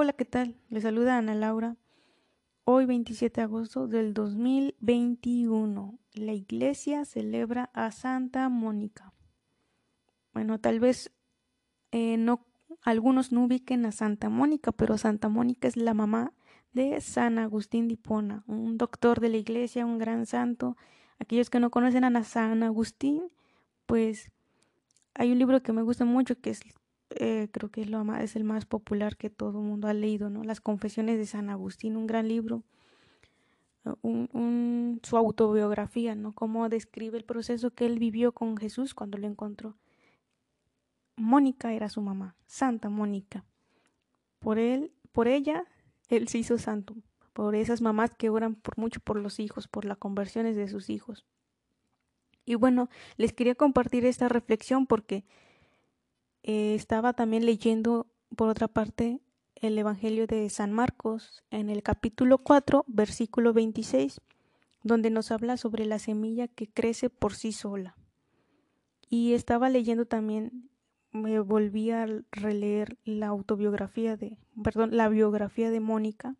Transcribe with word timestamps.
Hola, 0.00 0.12
¿qué 0.12 0.24
tal? 0.24 0.54
Les 0.68 0.84
saluda 0.84 1.18
Ana 1.18 1.34
Laura. 1.34 1.76
Hoy 2.62 2.86
27 2.86 3.40
de 3.40 3.42
agosto 3.42 3.88
del 3.88 4.14
2021, 4.14 5.98
la 6.12 6.32
iglesia 6.34 7.04
celebra 7.04 7.68
a 7.74 7.90
Santa 7.90 8.48
Mónica. 8.48 9.12
Bueno, 10.32 10.60
tal 10.60 10.78
vez 10.78 11.10
eh, 11.90 12.16
no 12.16 12.46
algunos 12.82 13.32
no 13.32 13.42
ubiquen 13.42 13.86
a 13.86 13.90
Santa 13.90 14.28
Mónica, 14.28 14.70
pero 14.70 14.96
Santa 14.98 15.28
Mónica 15.28 15.66
es 15.66 15.76
la 15.76 15.94
mamá 15.94 16.32
de 16.72 17.00
San 17.00 17.40
Agustín 17.40 17.88
de 17.88 17.98
un 18.46 18.78
doctor 18.78 19.18
de 19.18 19.30
la 19.30 19.38
iglesia, 19.38 19.84
un 19.84 19.98
gran 19.98 20.26
santo. 20.26 20.76
Aquellos 21.18 21.50
que 21.50 21.58
no 21.58 21.70
conocen 21.70 22.04
a 22.04 22.22
San 22.22 22.62
Agustín, 22.62 23.32
pues 23.86 24.30
hay 25.14 25.32
un 25.32 25.40
libro 25.40 25.60
que 25.60 25.72
me 25.72 25.82
gusta 25.82 26.04
mucho 26.04 26.40
que 26.40 26.50
es 26.50 26.60
eh, 27.10 27.48
creo 27.52 27.70
que 27.70 27.82
es, 27.82 27.90
lo 27.90 28.02
es 28.16 28.36
el 28.36 28.44
más 28.44 28.66
popular 28.66 29.16
que 29.16 29.30
todo 29.30 29.60
el 29.60 29.64
mundo 29.66 29.88
ha 29.88 29.94
leído, 29.94 30.30
¿no? 30.30 30.44
Las 30.44 30.60
Confesiones 30.60 31.18
de 31.18 31.26
San 31.26 31.50
Agustín, 31.50 31.96
un 31.96 32.06
gran 32.06 32.28
libro, 32.28 32.64
eh, 33.84 33.94
un, 34.02 35.00
su 35.02 35.16
autobiografía, 35.16 36.14
¿no? 36.14 36.32
Cómo 36.32 36.68
describe 36.68 37.16
el 37.16 37.24
proceso 37.24 37.70
que 37.70 37.86
él 37.86 37.98
vivió 37.98 38.32
con 38.32 38.56
Jesús 38.56 38.94
cuando 38.94 39.18
lo 39.18 39.26
encontró. 39.26 39.76
Mónica 41.16 41.72
era 41.72 41.88
su 41.88 42.00
mamá, 42.00 42.36
Santa 42.46 42.88
Mónica. 42.88 43.44
Por 44.38 44.58
él, 44.58 44.92
por 45.12 45.28
ella, 45.28 45.64
él 46.08 46.28
se 46.28 46.38
hizo 46.38 46.58
santo, 46.58 46.94
por 47.32 47.54
esas 47.54 47.80
mamás 47.80 48.14
que 48.14 48.30
oran 48.30 48.54
por 48.54 48.78
mucho 48.78 49.00
por 49.00 49.18
los 49.18 49.40
hijos, 49.40 49.66
por 49.66 49.84
las 49.84 49.98
conversiones 49.98 50.56
de 50.56 50.68
sus 50.68 50.90
hijos. 50.90 51.26
Y 52.44 52.54
bueno, 52.54 52.88
les 53.16 53.32
quería 53.32 53.54
compartir 53.54 54.04
esta 54.04 54.28
reflexión 54.28 54.86
porque 54.86 55.24
eh, 56.48 56.74
estaba 56.74 57.12
también 57.12 57.44
leyendo, 57.44 58.06
por 58.34 58.48
otra 58.48 58.68
parte, 58.68 59.20
el 59.54 59.76
Evangelio 59.76 60.26
de 60.26 60.48
San 60.48 60.72
Marcos 60.72 61.44
en 61.50 61.68
el 61.68 61.82
capítulo 61.82 62.38
4, 62.38 62.86
versículo 62.88 63.52
26, 63.52 64.22
donde 64.82 65.10
nos 65.10 65.30
habla 65.30 65.58
sobre 65.58 65.84
la 65.84 65.98
semilla 65.98 66.48
que 66.48 66.66
crece 66.66 67.10
por 67.10 67.34
sí 67.34 67.52
sola. 67.52 67.98
Y 69.10 69.34
estaba 69.34 69.68
leyendo 69.68 70.06
también, 70.06 70.70
me 71.12 71.38
volví 71.38 71.90
a 71.90 72.06
releer 72.32 72.96
la 73.04 73.26
autobiografía 73.26 74.16
de, 74.16 74.38
perdón, 74.64 74.96
la 74.96 75.10
biografía 75.10 75.70
de 75.70 75.80
Mónica 75.80 76.34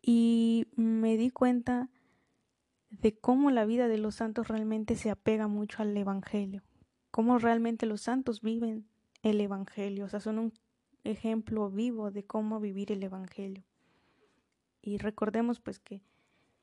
y 0.00 0.68
me 0.76 1.16
di 1.16 1.30
cuenta 1.30 1.90
de 2.90 3.18
cómo 3.18 3.50
la 3.50 3.64
vida 3.64 3.88
de 3.88 3.98
los 3.98 4.14
santos 4.14 4.46
realmente 4.46 4.94
se 4.94 5.10
apega 5.10 5.48
mucho 5.48 5.82
al 5.82 5.96
Evangelio, 5.96 6.62
cómo 7.10 7.40
realmente 7.40 7.84
los 7.86 8.02
santos 8.02 8.42
viven 8.42 8.91
el 9.22 9.40
Evangelio, 9.40 10.04
o 10.04 10.08
sea, 10.08 10.20
son 10.20 10.38
un 10.38 10.52
ejemplo 11.04 11.70
vivo 11.70 12.10
de 12.10 12.24
cómo 12.24 12.60
vivir 12.60 12.92
el 12.92 13.02
Evangelio. 13.02 13.64
Y 14.80 14.98
recordemos 14.98 15.60
pues 15.60 15.78
que 15.78 16.02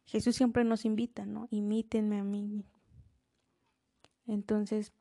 Jesús 0.06 0.36
siempre 0.36 0.64
nos 0.64 0.86
invita, 0.86 1.26
¿no? 1.26 1.48
Imítenme 1.52 2.20
a 2.20 2.24
mí. 2.24 2.66
Entonces, 4.28 4.94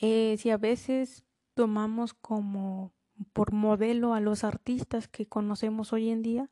eh, 0.00 0.36
si 0.38 0.50
a 0.50 0.56
veces 0.56 1.24
tomamos 1.54 2.14
como 2.14 2.92
por 3.32 3.52
modelo 3.52 4.14
a 4.14 4.20
los 4.20 4.44
artistas 4.44 5.08
que 5.08 5.26
conocemos 5.26 5.92
hoy 5.92 6.10
en 6.10 6.22
día, 6.22 6.50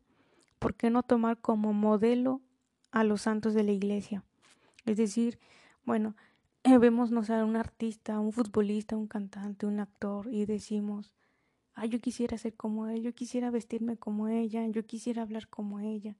¿por 0.59 0.75
qué 0.75 0.91
no 0.91 1.03
tomar 1.03 1.41
como 1.41 1.73
modelo 1.73 2.41
a 2.93 3.05
los 3.05 3.23
santos 3.23 3.55
de 3.55 3.65
la 3.65 3.73
iglesia? 3.73 4.25
Es 4.85 4.97
decir, 4.97 5.39
bueno, 5.85 6.15
eh, 6.65 6.79
vemos, 6.79 7.11
no 7.11 7.25
sé, 7.25 7.43
un 7.43 7.57
artista, 7.57 8.21
un 8.21 8.33
futbolista, 8.33 8.97
un 8.97 9.09
cantante, 9.09 9.67
un 9.67 9.81
actor 9.81 10.29
y 10.31 10.47
decimos, 10.47 11.13
ah, 11.75 11.87
yo 11.87 12.01
quisiera 12.01 12.39
ser 12.39 12.55
como 12.55 12.87
él, 12.87 13.03
yo 13.03 13.15
quisiera 13.15 13.51
vestirme 13.51 13.97
como 13.97 14.29
ella, 14.29 14.67
yo 14.69 14.87
quisiera 14.87 15.23
hablar 15.23 15.49
como 15.49 15.81
ella. 15.81 16.17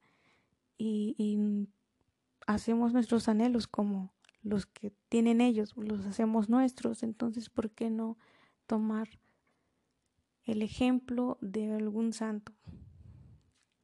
Y, 0.79 1.15
y 1.17 1.69
hacemos 2.47 2.93
nuestros 2.93 3.29
anhelos 3.29 3.67
como 3.69 4.13
los 4.43 4.67
que 4.67 4.93
tienen 5.09 5.41
ellos, 5.41 5.75
los 5.77 6.05
hacemos 6.07 6.49
nuestros. 6.49 7.03
Entonces, 7.03 7.49
¿por 7.49 7.71
qué 7.71 7.91
no 7.91 8.19
tomar 8.67 9.09
el 10.45 10.63
ejemplo 10.63 11.39
de 11.41 11.73
algún 11.73 12.13
santo? 12.13 12.53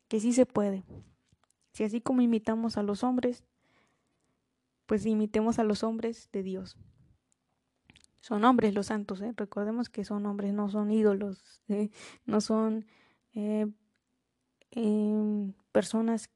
Que 0.09 0.19
sí 0.19 0.33
se 0.33 0.47
puede. 0.47 0.85
Si 1.73 1.85
así 1.85 2.01
como 2.01 2.23
imitamos 2.23 2.77
a 2.77 2.83
los 2.83 3.05
hombres, 3.05 3.45
pues 4.89 5.05
imitemos 5.05 5.59
a 5.59 5.65
los 5.65 5.85
hombres 5.85 6.31
de 6.33 6.43
Dios. 6.43 6.79
Son 8.21 8.43
hombres 8.45 8.75
los 8.75 8.87
santos, 8.87 9.21
¿eh? 9.21 9.35
recordemos 9.37 9.91
que 9.91 10.03
son 10.03 10.25
hombres, 10.25 10.55
no 10.55 10.71
son 10.71 10.91
ídolos, 10.91 11.61
¿eh? 11.69 11.91
no 12.25 12.41
son 12.41 12.87
eh, 13.35 13.67
em, 14.71 15.53
personas 15.73 16.31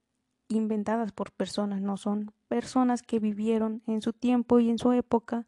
inventadas 0.49 1.13
por 1.13 1.33
personas, 1.33 1.81
no 1.81 1.97
son 1.97 2.31
personas 2.49 3.03
que 3.03 3.21
vivieron 3.21 3.83
en 3.87 4.03
su 4.03 4.13
tiempo 4.13 4.61
y 4.61 4.69
en 4.69 4.79
su 4.79 4.93
época 4.93 5.47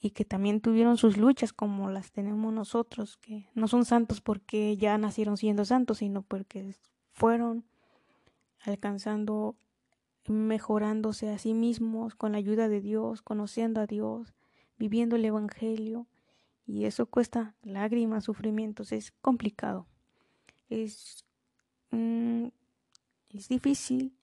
y 0.00 0.10
que 0.10 0.24
también 0.24 0.62
tuvieron 0.62 0.96
sus 0.96 1.18
luchas 1.18 1.52
como 1.52 1.90
las 1.90 2.10
tenemos 2.10 2.54
nosotros, 2.54 3.18
que 3.18 3.50
no 3.54 3.68
son 3.68 3.84
santos 3.84 4.22
porque 4.22 4.78
ya 4.78 4.96
nacieron 4.96 5.36
siendo 5.36 5.66
santos, 5.66 5.98
sino 5.98 6.22
porque 6.22 6.74
fueron 7.12 7.66
alcanzando 8.60 9.56
mejorándose 10.28 11.30
a 11.30 11.38
sí 11.38 11.54
mismos 11.54 12.14
con 12.14 12.32
la 12.32 12.38
ayuda 12.38 12.68
de 12.68 12.80
Dios, 12.80 13.22
conociendo 13.22 13.80
a 13.80 13.86
Dios, 13.86 14.34
viviendo 14.78 15.16
el 15.16 15.24
Evangelio. 15.24 16.06
Y 16.66 16.84
eso 16.84 17.06
cuesta 17.06 17.54
lágrimas, 17.62 18.24
sufrimientos, 18.24 18.92
es 18.92 19.12
complicado. 19.22 19.86
Es, 20.68 21.24
mm, 21.90 22.46
es 23.30 23.48
difícil, 23.48 24.14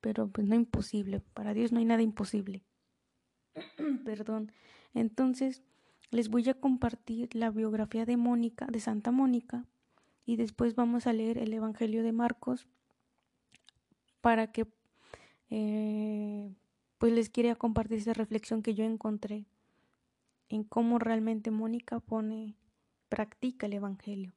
pero 0.00 0.28
pues 0.28 0.46
no 0.46 0.54
imposible. 0.54 1.20
Para 1.20 1.54
Dios 1.54 1.72
no 1.72 1.78
hay 1.78 1.84
nada 1.84 2.02
imposible. 2.02 2.62
Perdón. 4.04 4.52
Entonces, 4.94 5.62
les 6.10 6.28
voy 6.28 6.48
a 6.48 6.54
compartir 6.54 7.34
la 7.34 7.50
biografía 7.50 8.04
de 8.04 8.16
Mónica, 8.16 8.66
de 8.66 8.80
Santa 8.80 9.10
Mónica, 9.10 9.66
y 10.24 10.36
después 10.36 10.74
vamos 10.74 11.06
a 11.06 11.12
leer 11.12 11.38
el 11.38 11.52
Evangelio 11.52 12.02
de 12.02 12.12
Marcos 12.12 12.66
para 14.20 14.52
que 14.52 14.66
eh, 15.50 16.54
pues 16.98 17.12
les 17.12 17.30
quería 17.30 17.54
compartir 17.54 17.98
esa 17.98 18.12
reflexión 18.12 18.62
que 18.62 18.74
yo 18.74 18.84
encontré 18.84 19.46
en 20.48 20.64
cómo 20.64 20.98
realmente 20.98 21.50
Mónica 21.50 22.00
pone, 22.00 22.56
practica 23.08 23.66
el 23.66 23.74
Evangelio. 23.74 24.34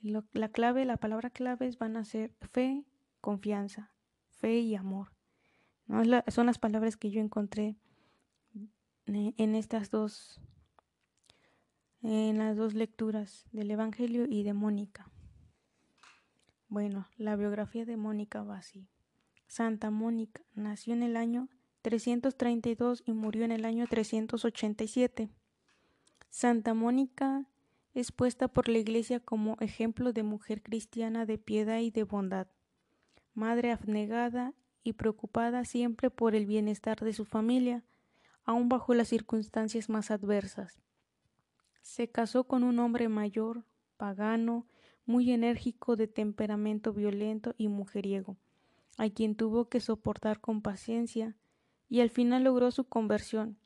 la 0.00 0.48
clave, 0.48 0.84
la 0.84 0.96
palabra 0.96 1.30
clave 1.30 1.70
van 1.78 1.96
a 1.96 2.04
ser 2.04 2.34
fe, 2.52 2.84
confianza, 3.20 3.92
fe 4.30 4.58
y 4.60 4.74
amor. 4.74 5.12
¿no? 5.86 6.02
son 6.28 6.46
las 6.46 6.58
palabras 6.58 6.96
que 6.96 7.10
yo 7.10 7.20
encontré 7.20 7.76
en 9.06 9.54
estas 9.54 9.90
dos, 9.90 10.40
en 12.02 12.38
las 12.38 12.56
dos 12.56 12.74
lecturas 12.74 13.46
del 13.52 13.70
Evangelio 13.70 14.26
y 14.28 14.42
de 14.42 14.52
Mónica. 14.52 15.10
Bueno, 16.68 17.08
la 17.16 17.34
biografía 17.36 17.86
de 17.86 17.96
Mónica 17.96 18.42
va 18.42 18.58
así. 18.58 18.90
Santa 19.48 19.90
Mónica 19.90 20.42
nació 20.54 20.92
en 20.92 21.02
el 21.02 21.16
año 21.16 21.48
332 21.80 23.02
y 23.06 23.12
murió 23.12 23.46
en 23.46 23.52
el 23.52 23.64
año 23.64 23.86
387. 23.86 25.30
Santa 26.28 26.74
Mónica 26.74 27.46
es 27.94 28.12
puesta 28.12 28.48
por 28.48 28.68
la 28.68 28.76
Iglesia 28.76 29.20
como 29.20 29.56
ejemplo 29.60 30.12
de 30.12 30.22
mujer 30.22 30.62
cristiana 30.62 31.24
de 31.24 31.38
piedad 31.38 31.78
y 31.80 31.90
de 31.90 32.04
bondad, 32.04 32.46
madre 33.32 33.72
abnegada 33.72 34.52
y 34.84 34.92
preocupada 34.92 35.64
siempre 35.64 36.10
por 36.10 36.34
el 36.34 36.44
bienestar 36.44 37.00
de 37.00 37.14
su 37.14 37.24
familia, 37.24 37.82
aun 38.44 38.68
bajo 38.68 38.92
las 38.92 39.08
circunstancias 39.08 39.88
más 39.88 40.10
adversas. 40.10 40.78
Se 41.80 42.10
casó 42.10 42.44
con 42.44 42.64
un 42.64 42.78
hombre 42.80 43.08
mayor, 43.08 43.64
pagano, 43.96 44.66
muy 45.06 45.32
enérgico, 45.32 45.96
de 45.96 46.06
temperamento 46.06 46.92
violento 46.92 47.54
y 47.56 47.68
mujeriego 47.68 48.36
a 48.98 49.08
quien 49.08 49.36
tuvo 49.36 49.68
que 49.68 49.80
soportar 49.80 50.40
con 50.40 50.60
paciencia, 50.60 51.36
y 51.88 52.00
al 52.00 52.10
final 52.10 52.44
logró 52.44 52.70
su 52.70 52.84
conversión. 52.84 53.58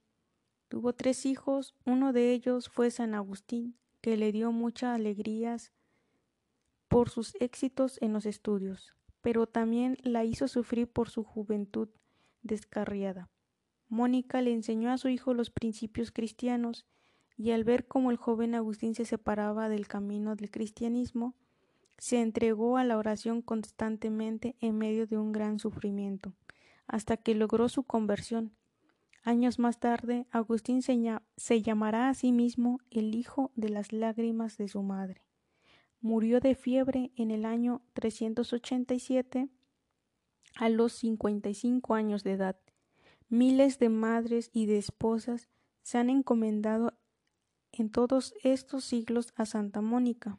Tuvo 0.68 0.92
tres 0.92 1.26
hijos, 1.26 1.74
uno 1.84 2.12
de 2.12 2.32
ellos 2.32 2.68
fue 2.68 2.90
San 2.90 3.14
Agustín, 3.14 3.76
que 4.00 4.16
le 4.16 4.30
dio 4.30 4.52
muchas 4.52 4.94
alegrías 4.94 5.72
por 6.88 7.08
sus 7.08 7.34
éxitos 7.40 7.98
en 8.02 8.12
los 8.12 8.26
estudios, 8.26 8.94
pero 9.22 9.46
también 9.46 9.96
la 10.02 10.24
hizo 10.24 10.48
sufrir 10.48 10.86
por 10.86 11.08
su 11.08 11.24
juventud 11.24 11.88
descarriada. 12.42 13.30
Mónica 13.88 14.42
le 14.42 14.52
enseñó 14.52 14.90
a 14.90 14.98
su 14.98 15.08
hijo 15.08 15.32
los 15.32 15.50
principios 15.50 16.12
cristianos, 16.12 16.86
y 17.38 17.52
al 17.52 17.64
ver 17.64 17.86
cómo 17.86 18.10
el 18.10 18.18
joven 18.18 18.54
Agustín 18.54 18.94
se 18.94 19.06
separaba 19.06 19.70
del 19.70 19.88
camino 19.88 20.36
del 20.36 20.50
cristianismo, 20.50 21.34
se 21.98 22.20
entregó 22.20 22.78
a 22.78 22.84
la 22.84 22.98
oración 22.98 23.42
constantemente 23.42 24.56
en 24.60 24.76
medio 24.76 25.06
de 25.06 25.18
un 25.18 25.32
gran 25.32 25.58
sufrimiento, 25.58 26.34
hasta 26.86 27.16
que 27.16 27.34
logró 27.34 27.68
su 27.68 27.84
conversión. 27.84 28.56
Años 29.22 29.58
más 29.60 29.78
tarde, 29.78 30.26
Agustín 30.30 30.82
se, 30.82 31.62
llamará 31.62 32.08
a 32.08 32.14
sí 32.14 32.32
mismo 32.32 32.80
el 32.90 33.14
hijo 33.14 33.52
de 33.54 33.68
las 33.68 33.92
lágrimas 33.92 34.58
de 34.58 34.68
su 34.68 34.82
madre. 34.82 35.22
murió 36.00 36.40
de 36.40 36.56
fiebre 36.56 37.12
en 37.14 37.30
el 37.30 37.44
año 37.44 37.82
387 37.92 39.48
a 40.56 40.68
los 40.68 40.92
55 40.94 41.94
años 41.94 42.24
de 42.24 42.32
edad. 42.32 42.56
Miles 43.28 43.78
de 43.78 43.88
madres 43.88 44.50
y 44.52 44.66
de 44.66 44.78
esposas 44.78 45.48
se 45.82 45.98
han 45.98 46.10
encomendado 46.10 46.94
en 47.70 47.90
todos 47.90 48.34
estos 48.42 48.84
siglos 48.84 49.32
a 49.36 49.46
Santa 49.46 49.80
Mónica 49.80 50.38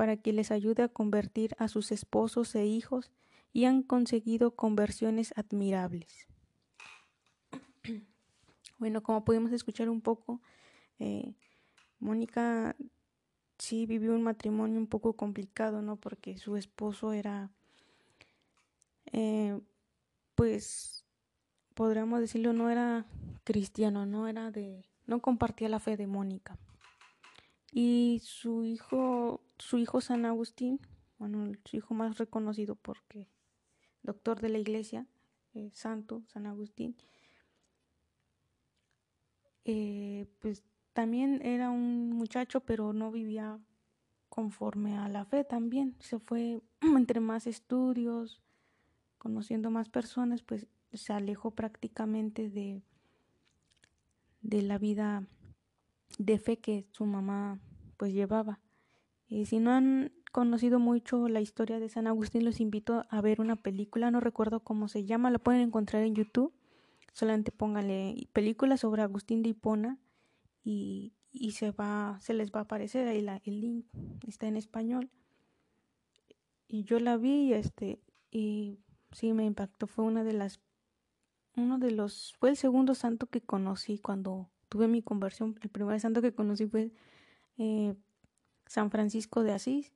para 0.00 0.16
que 0.16 0.32
les 0.32 0.50
ayude 0.50 0.82
a 0.82 0.88
convertir 0.88 1.54
a 1.58 1.68
sus 1.68 1.92
esposos 1.92 2.54
e 2.54 2.64
hijos 2.64 3.10
y 3.52 3.66
han 3.66 3.82
conseguido 3.82 4.56
conversiones 4.56 5.34
admirables. 5.36 6.26
Bueno, 8.78 9.02
como 9.02 9.26
pudimos 9.26 9.52
escuchar 9.52 9.90
un 9.90 10.00
poco, 10.00 10.40
eh, 11.00 11.34
Mónica 11.98 12.74
sí 13.58 13.84
vivió 13.84 14.14
un 14.14 14.22
matrimonio 14.22 14.78
un 14.78 14.86
poco 14.86 15.12
complicado, 15.12 15.82
¿no? 15.82 15.96
Porque 15.96 16.38
su 16.38 16.56
esposo 16.56 17.12
era, 17.12 17.50
eh, 19.12 19.60
pues, 20.34 21.04
podríamos 21.74 22.20
decirlo, 22.20 22.54
no 22.54 22.70
era 22.70 23.04
cristiano, 23.44 24.06
no 24.06 24.28
era 24.28 24.50
de, 24.50 24.82
no 25.06 25.20
compartía 25.20 25.68
la 25.68 25.78
fe 25.78 25.98
de 25.98 26.06
Mónica. 26.06 26.56
Y 27.70 28.22
su 28.24 28.64
hijo, 28.64 29.42
su 29.60 29.78
hijo 29.78 30.00
San 30.00 30.24
Agustín, 30.24 30.80
bueno, 31.18 31.52
su 31.64 31.76
hijo 31.76 31.94
más 31.94 32.18
reconocido 32.18 32.74
porque 32.76 33.28
doctor 34.02 34.40
de 34.40 34.48
la 34.48 34.58
iglesia, 34.58 35.06
eh, 35.54 35.70
santo 35.72 36.22
San 36.26 36.46
Agustín, 36.46 36.96
eh, 39.64 40.26
pues 40.40 40.64
también 40.92 41.40
era 41.44 41.70
un 41.70 42.10
muchacho, 42.10 42.60
pero 42.60 42.92
no 42.92 43.12
vivía 43.12 43.60
conforme 44.28 44.96
a 44.96 45.08
la 45.08 45.24
fe 45.24 45.44
también. 45.44 45.94
Se 46.00 46.18
fue 46.18 46.62
entre 46.80 47.20
más 47.20 47.46
estudios, 47.46 48.40
conociendo 49.18 49.70
más 49.70 49.88
personas, 49.88 50.42
pues 50.42 50.66
se 50.92 51.12
alejó 51.12 51.52
prácticamente 51.52 52.48
de, 52.48 52.82
de 54.40 54.62
la 54.62 54.78
vida 54.78 55.26
de 56.18 56.38
fe 56.38 56.58
que 56.58 56.86
su 56.90 57.04
mamá 57.04 57.60
pues 57.96 58.12
llevaba. 58.12 58.58
Y 59.30 59.46
si 59.46 59.60
no 59.60 59.70
han 59.70 60.12
conocido 60.32 60.80
mucho 60.80 61.28
la 61.28 61.40
historia 61.40 61.78
de 61.78 61.88
San 61.88 62.08
Agustín, 62.08 62.44
los 62.44 62.60
invito 62.60 63.06
a 63.08 63.20
ver 63.20 63.40
una 63.40 63.54
película, 63.54 64.10
no 64.10 64.18
recuerdo 64.18 64.60
cómo 64.60 64.88
se 64.88 65.04
llama, 65.04 65.30
la 65.30 65.38
pueden 65.38 65.62
encontrar 65.62 66.02
en 66.02 66.16
YouTube. 66.16 66.52
Solamente 67.12 67.52
pónganle 67.52 68.28
película 68.32 68.76
sobre 68.76 69.02
Agustín 69.02 69.42
de 69.42 69.50
Hipona 69.50 69.98
y, 70.64 71.12
y 71.30 71.52
se 71.52 71.70
va, 71.70 72.18
se 72.20 72.34
les 72.34 72.50
va 72.50 72.60
a 72.60 72.62
aparecer 72.64 73.06
ahí 73.06 73.20
la, 73.20 73.40
el 73.44 73.60
link, 73.60 73.86
está 74.26 74.48
en 74.48 74.56
español. 74.56 75.10
Y 76.66 76.82
yo 76.82 76.98
la 76.98 77.16
vi 77.16 77.52
este 77.52 78.00
y 78.32 78.78
sí 79.12 79.32
me 79.32 79.44
impactó, 79.44 79.86
fue 79.86 80.04
una 80.04 80.24
de 80.24 80.32
las 80.32 80.60
uno 81.56 81.78
de 81.78 81.90
los 81.90 82.34
fue 82.38 82.50
el 82.50 82.56
segundo 82.56 82.94
santo 82.94 83.26
que 83.26 83.40
conocí 83.40 83.98
cuando 83.98 84.50
tuve 84.68 84.88
mi 84.88 85.02
conversión, 85.02 85.56
el 85.62 85.68
primer 85.68 86.00
santo 86.00 86.22
que 86.22 86.32
conocí 86.32 86.66
fue 86.66 86.92
eh, 87.58 87.94
San 88.70 88.92
Francisco 88.92 89.42
de 89.42 89.50
Asís 89.50 89.92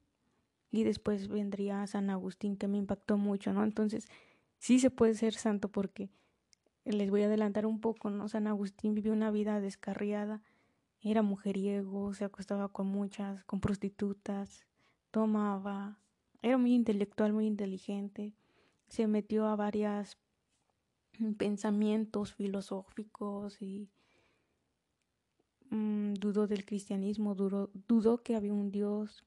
y 0.73 0.83
después 0.83 1.29
vendría 1.29 1.87
San 1.87 2.11
Agustín 2.11 2.57
que 2.57 2.67
me 2.67 2.77
impactó 2.77 3.17
mucho, 3.17 3.53
¿no? 3.53 3.63
Entonces, 3.63 4.09
sí 4.59 4.81
se 4.81 4.91
puede 4.91 5.15
ser 5.15 5.35
santo 5.35 5.69
porque 5.69 6.11
les 6.85 7.09
voy 7.09 7.23
a 7.23 7.27
adelantar 7.27 7.67
un 7.67 7.81
poco, 7.81 8.11
¿no? 8.11 8.29
San 8.29 8.49
Agustín 8.49 8.93
vivió 8.93 9.13
una 9.13 9.31
vida 9.31 9.61
descarriada, 9.61 10.43
era 11.01 11.23
mujeriego, 11.23 12.15
se 12.15 12.25
acostaba 12.25 12.67
con 12.69 12.89
muchas, 12.89 13.45
con 13.45 13.61
prostitutas, 13.61 14.67
tomaba, 15.13 16.01
era 16.43 16.59
muy 16.59 16.75
intelectual, 16.75 17.33
muy 17.33 17.47
inteligente, 17.47 18.35
se 18.89 19.07
metió 19.07 19.47
a 19.47 19.55
varios 19.55 20.19
pensamientos 21.39 22.35
filosóficos 22.35 23.63
y 23.63 23.89
mm, 25.75 26.15
dudó 26.15 26.47
del 26.47 26.65
cristianismo, 26.65 27.35
dudó, 27.35 27.71
dudó 27.89 28.23
que 28.23 28.37
había 28.37 28.53
un 28.53 28.71
Dios 28.71 29.25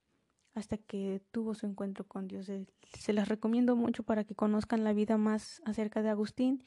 hasta 0.58 0.78
que 0.78 1.22
tuvo 1.32 1.54
su 1.54 1.68
encuentro 1.68 2.06
con 2.08 2.28
Dios. 2.28 2.50
Se 2.98 3.14
las 3.14 3.28
recomiendo 3.28 3.76
mucho 3.76 4.04
para 4.04 4.24
que 4.24 4.34
conozcan 4.34 4.84
la 4.84 4.94
vida 4.94 5.18
más 5.18 5.62
acerca 5.66 6.02
de 6.02 6.10
Agustín 6.10 6.64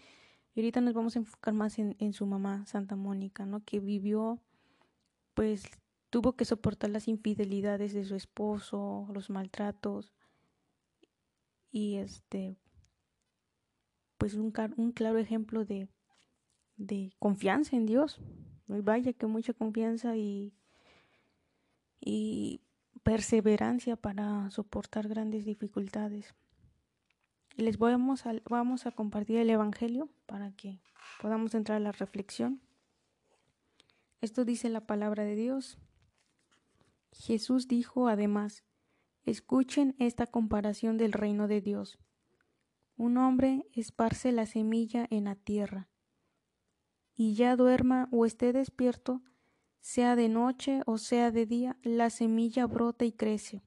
y 0.54 0.60
ahorita 0.60 0.80
nos 0.80 0.94
vamos 0.94 1.16
a 1.16 1.20
enfocar 1.20 1.54
más 1.54 1.78
en, 1.78 2.12
su 2.12 2.26
mamá, 2.26 2.64
Santa 2.66 2.94
Mónica, 2.94 3.46
¿no? 3.46 3.64
Que 3.64 3.80
vivió, 3.80 4.40
pues 5.34 5.64
tuvo 6.08 6.34
que 6.34 6.44
soportar 6.44 6.90
las 6.90 7.08
infidelidades 7.08 7.92
de 7.92 8.04
su 8.04 8.14
esposo, 8.14 9.08
los 9.12 9.28
maltratos 9.28 10.12
y 11.72 11.96
este, 11.96 12.56
pues 14.18 14.34
un, 14.34 14.52
un 14.76 14.92
claro 14.92 15.18
ejemplo 15.18 15.64
de 15.64 15.88
confianza 17.18 17.76
en 17.76 17.86
Dios. 17.86 18.20
Vaya 18.78 19.12
que 19.12 19.26
mucha 19.26 19.52
confianza 19.52 20.16
y, 20.16 20.52
y 22.00 22.60
perseverancia 23.02 23.96
para 23.96 24.50
soportar 24.50 25.08
grandes 25.08 25.44
dificultades 25.44 26.34
les 27.60 27.78
vamos 27.78 28.26
a, 28.26 28.34
vamos 28.48 28.86
a 28.86 28.90
compartir 28.90 29.36
el 29.36 29.50
Evangelio 29.50 30.08
para 30.26 30.52
que 30.52 30.80
podamos 31.20 31.54
entrar 31.54 31.76
a 31.76 31.80
la 31.80 31.92
reflexión. 31.92 32.60
Esto 34.20 34.44
dice 34.44 34.68
la 34.68 34.86
palabra 34.86 35.24
de 35.24 35.36
Dios. 35.36 35.78
Jesús 37.12 37.68
dijo 37.68 38.08
además, 38.08 38.64
escuchen 39.24 39.94
esta 39.98 40.26
comparación 40.26 40.96
del 40.96 41.12
reino 41.12 41.48
de 41.48 41.60
Dios. 41.60 41.98
Un 42.96 43.16
hombre 43.18 43.66
esparce 43.72 44.32
la 44.32 44.46
semilla 44.46 45.06
en 45.10 45.24
la 45.24 45.34
tierra, 45.34 45.88
y 47.20 47.34
ya 47.34 47.54
duerma 47.54 48.08
o 48.12 48.24
esté 48.24 48.50
despierto, 48.54 49.20
sea 49.80 50.16
de 50.16 50.30
noche 50.30 50.80
o 50.86 50.96
sea 50.96 51.30
de 51.30 51.44
día, 51.44 51.76
la 51.82 52.08
semilla 52.08 52.64
brota 52.64 53.04
y 53.04 53.12
crece, 53.12 53.62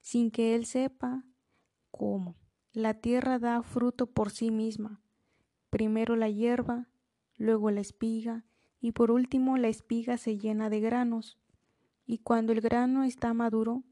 sin 0.00 0.32
que 0.32 0.56
él 0.56 0.66
sepa 0.66 1.24
cómo. 1.92 2.34
La 2.72 2.94
tierra 2.94 3.38
da 3.38 3.62
fruto 3.62 4.08
por 4.08 4.30
sí 4.30 4.50
misma, 4.50 5.00
primero 5.70 6.16
la 6.16 6.28
hierba, 6.28 6.88
luego 7.36 7.70
la 7.70 7.82
espiga, 7.82 8.44
y 8.80 8.90
por 8.90 9.12
último 9.12 9.58
la 9.58 9.68
espiga 9.68 10.18
se 10.18 10.36
llena 10.36 10.68
de 10.68 10.80
granos, 10.80 11.38
y 12.04 12.18
cuando 12.18 12.52
el 12.52 12.60
grano 12.60 13.04
está 13.04 13.32
maduro, 13.32 13.84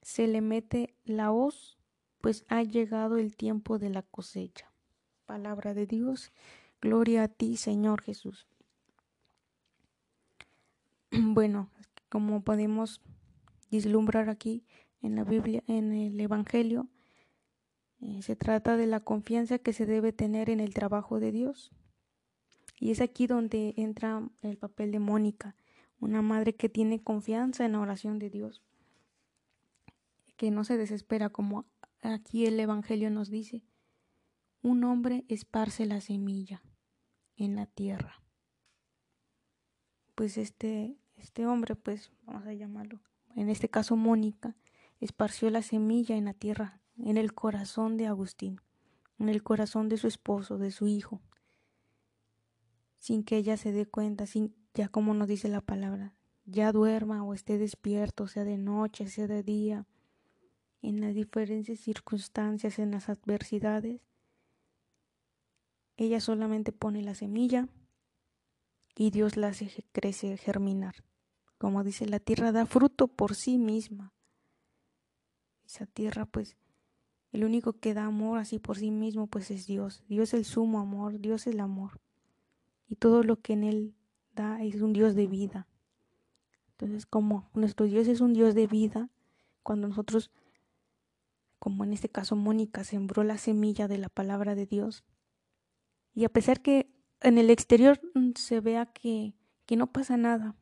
se 0.00 0.28
le 0.28 0.40
mete 0.40 0.94
la 1.02 1.32
hoz, 1.32 1.76
pues 2.20 2.44
ha 2.46 2.62
llegado 2.62 3.16
el 3.16 3.34
tiempo 3.34 3.80
de 3.80 3.90
la 3.90 4.02
cosecha. 4.02 4.70
Palabra 5.26 5.74
de 5.74 5.86
Dios, 5.86 6.30
gloria 6.84 7.22
a 7.22 7.28
ti, 7.28 7.56
Señor 7.56 8.02
Jesús. 8.02 8.46
Bueno, 11.10 11.70
como 12.10 12.42
podemos 12.42 13.00
vislumbrar 13.70 14.28
aquí 14.28 14.64
en 15.00 15.16
la 15.16 15.24
Biblia, 15.24 15.64
en 15.66 15.92
el 15.94 16.20
Evangelio, 16.20 16.88
eh, 18.00 18.20
se 18.20 18.36
trata 18.36 18.76
de 18.76 18.86
la 18.86 19.00
confianza 19.00 19.58
que 19.58 19.72
se 19.72 19.86
debe 19.86 20.12
tener 20.12 20.50
en 20.50 20.60
el 20.60 20.74
trabajo 20.74 21.20
de 21.20 21.32
Dios. 21.32 21.72
Y 22.78 22.90
es 22.90 23.00
aquí 23.00 23.26
donde 23.26 23.72
entra 23.78 24.28
el 24.42 24.58
papel 24.58 24.92
de 24.92 24.98
Mónica, 24.98 25.56
una 26.00 26.20
madre 26.20 26.54
que 26.54 26.68
tiene 26.68 27.02
confianza 27.02 27.64
en 27.64 27.72
la 27.72 27.80
oración 27.80 28.18
de 28.18 28.28
Dios, 28.28 28.62
que 30.36 30.50
no 30.50 30.64
se 30.64 30.76
desespera 30.76 31.30
como 31.30 31.64
aquí 32.02 32.44
el 32.44 32.60
Evangelio 32.60 33.08
nos 33.10 33.30
dice. 33.30 33.62
Un 34.60 34.84
hombre 34.84 35.24
esparce 35.28 35.86
la 35.86 36.00
semilla 36.02 36.62
en 37.36 37.56
la 37.56 37.66
tierra. 37.66 38.22
Pues 40.14 40.38
este, 40.38 40.96
este 41.16 41.46
hombre, 41.46 41.76
pues 41.76 42.12
vamos 42.22 42.46
a 42.46 42.52
llamarlo, 42.52 43.00
en 43.34 43.48
este 43.48 43.68
caso 43.68 43.96
Mónica, 43.96 44.56
esparció 45.00 45.50
la 45.50 45.62
semilla 45.62 46.16
en 46.16 46.26
la 46.26 46.34
tierra 46.34 46.80
en 46.98 47.16
el 47.16 47.34
corazón 47.34 47.96
de 47.96 48.06
Agustín, 48.06 48.60
en 49.18 49.28
el 49.28 49.42
corazón 49.42 49.88
de 49.88 49.96
su 49.96 50.06
esposo, 50.06 50.58
de 50.58 50.70
su 50.70 50.86
hijo, 50.86 51.20
sin 52.98 53.24
que 53.24 53.36
ella 53.36 53.56
se 53.56 53.72
dé 53.72 53.86
cuenta, 53.86 54.26
sin 54.26 54.54
ya 54.74 54.88
como 54.88 55.14
nos 55.14 55.28
dice 55.28 55.48
la 55.48 55.60
palabra, 55.60 56.14
ya 56.46 56.72
duerma 56.72 57.22
o 57.24 57.34
esté 57.34 57.58
despierto, 57.58 58.26
sea 58.26 58.44
de 58.44 58.58
noche, 58.58 59.06
sea 59.08 59.26
de 59.26 59.42
día, 59.42 59.86
en 60.82 61.00
las 61.00 61.14
diferentes 61.14 61.80
circunstancias, 61.80 62.78
en 62.78 62.90
las 62.90 63.08
adversidades, 63.08 64.00
ella 65.96 66.20
solamente 66.20 66.72
pone 66.72 67.02
la 67.02 67.14
semilla 67.14 67.68
y 68.96 69.10
Dios 69.10 69.36
la 69.36 69.48
hace 69.48 69.84
crecer, 69.92 70.38
germinar. 70.38 71.04
Como 71.58 71.84
dice, 71.84 72.06
la 72.06 72.20
tierra 72.20 72.52
da 72.52 72.66
fruto 72.66 73.08
por 73.08 73.34
sí 73.34 73.58
misma. 73.58 74.12
Esa 75.66 75.86
tierra 75.86 76.26
pues 76.26 76.56
el 77.34 77.42
único 77.42 77.72
que 77.72 77.94
da 77.94 78.04
amor 78.04 78.38
así 78.38 78.60
por 78.60 78.78
sí 78.78 78.92
mismo, 78.92 79.26
pues 79.26 79.50
es 79.50 79.66
Dios. 79.66 80.04
Dios 80.08 80.28
es 80.28 80.34
el 80.34 80.44
sumo 80.44 80.78
amor, 80.78 81.18
Dios 81.18 81.48
es 81.48 81.54
el 81.54 81.58
amor. 81.58 82.00
Y 82.86 82.94
todo 82.94 83.24
lo 83.24 83.40
que 83.40 83.54
en 83.54 83.64
Él 83.64 83.96
da 84.36 84.62
es 84.62 84.80
un 84.80 84.92
Dios 84.92 85.16
de 85.16 85.26
vida. 85.26 85.66
Entonces, 86.68 87.06
como 87.06 87.50
nuestro 87.52 87.86
Dios 87.86 88.06
es 88.06 88.20
un 88.20 88.34
Dios 88.34 88.54
de 88.54 88.68
vida, 88.68 89.10
cuando 89.64 89.88
nosotros, 89.88 90.30
como 91.58 91.82
en 91.82 91.92
este 91.92 92.08
caso 92.08 92.36
Mónica, 92.36 92.84
sembró 92.84 93.24
la 93.24 93.36
semilla 93.36 93.88
de 93.88 93.98
la 93.98 94.08
palabra 94.08 94.54
de 94.54 94.66
Dios. 94.66 95.02
Y 96.14 96.24
a 96.24 96.28
pesar 96.28 96.60
que 96.60 96.88
en 97.20 97.38
el 97.38 97.50
exterior 97.50 98.00
mm, 98.14 98.32
se 98.36 98.60
vea 98.60 98.86
que, 98.86 99.34
que 99.66 99.76
no 99.76 99.88
pasa 99.88 100.16
nada, 100.16 100.54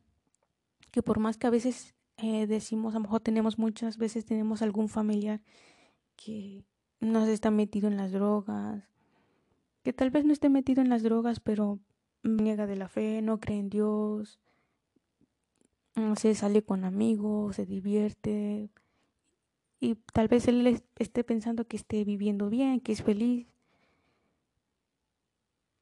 que 0.91 1.03
por 1.03 1.19
más 1.19 1.37
que 1.37 1.47
a 1.47 1.51
veces 1.51 1.93
eh, 2.17 2.47
decimos, 2.47 2.93
a 2.93 2.99
lo 2.99 3.03
mejor 3.03 3.21
tenemos 3.21 3.57
muchas 3.57 3.97
veces 3.97 4.25
tenemos 4.25 4.61
algún 4.61 4.89
familiar 4.89 5.41
que 6.15 6.63
no 6.99 7.25
se 7.25 7.33
está 7.33 7.51
metido 7.51 7.87
en 7.87 7.97
las 7.97 8.11
drogas, 8.11 8.83
que 9.83 9.93
tal 9.93 10.09
vez 10.09 10.25
no 10.25 10.33
esté 10.33 10.49
metido 10.49 10.81
en 10.81 10.89
las 10.89 11.03
drogas, 11.03 11.39
pero 11.39 11.79
niega 12.23 12.65
de 12.67 12.77
la 12.77 12.87
fe, 12.87 13.21
no 13.21 13.39
cree 13.39 13.59
en 13.59 13.69
Dios, 13.69 14.39
mm, 15.95 16.13
se 16.15 16.33
sale 16.35 16.63
con 16.63 16.85
amigos, 16.85 17.57
se 17.57 17.65
divierte 17.65 18.69
y 19.79 19.95
tal 20.13 20.29
vez 20.29 20.47
él 20.47 20.81
esté 20.97 21.25
pensando 21.25 21.67
que 21.67 21.75
esté 21.75 22.05
viviendo 22.05 22.49
bien, 22.49 22.79
que 22.79 22.93
es 22.93 23.03
feliz, 23.03 23.47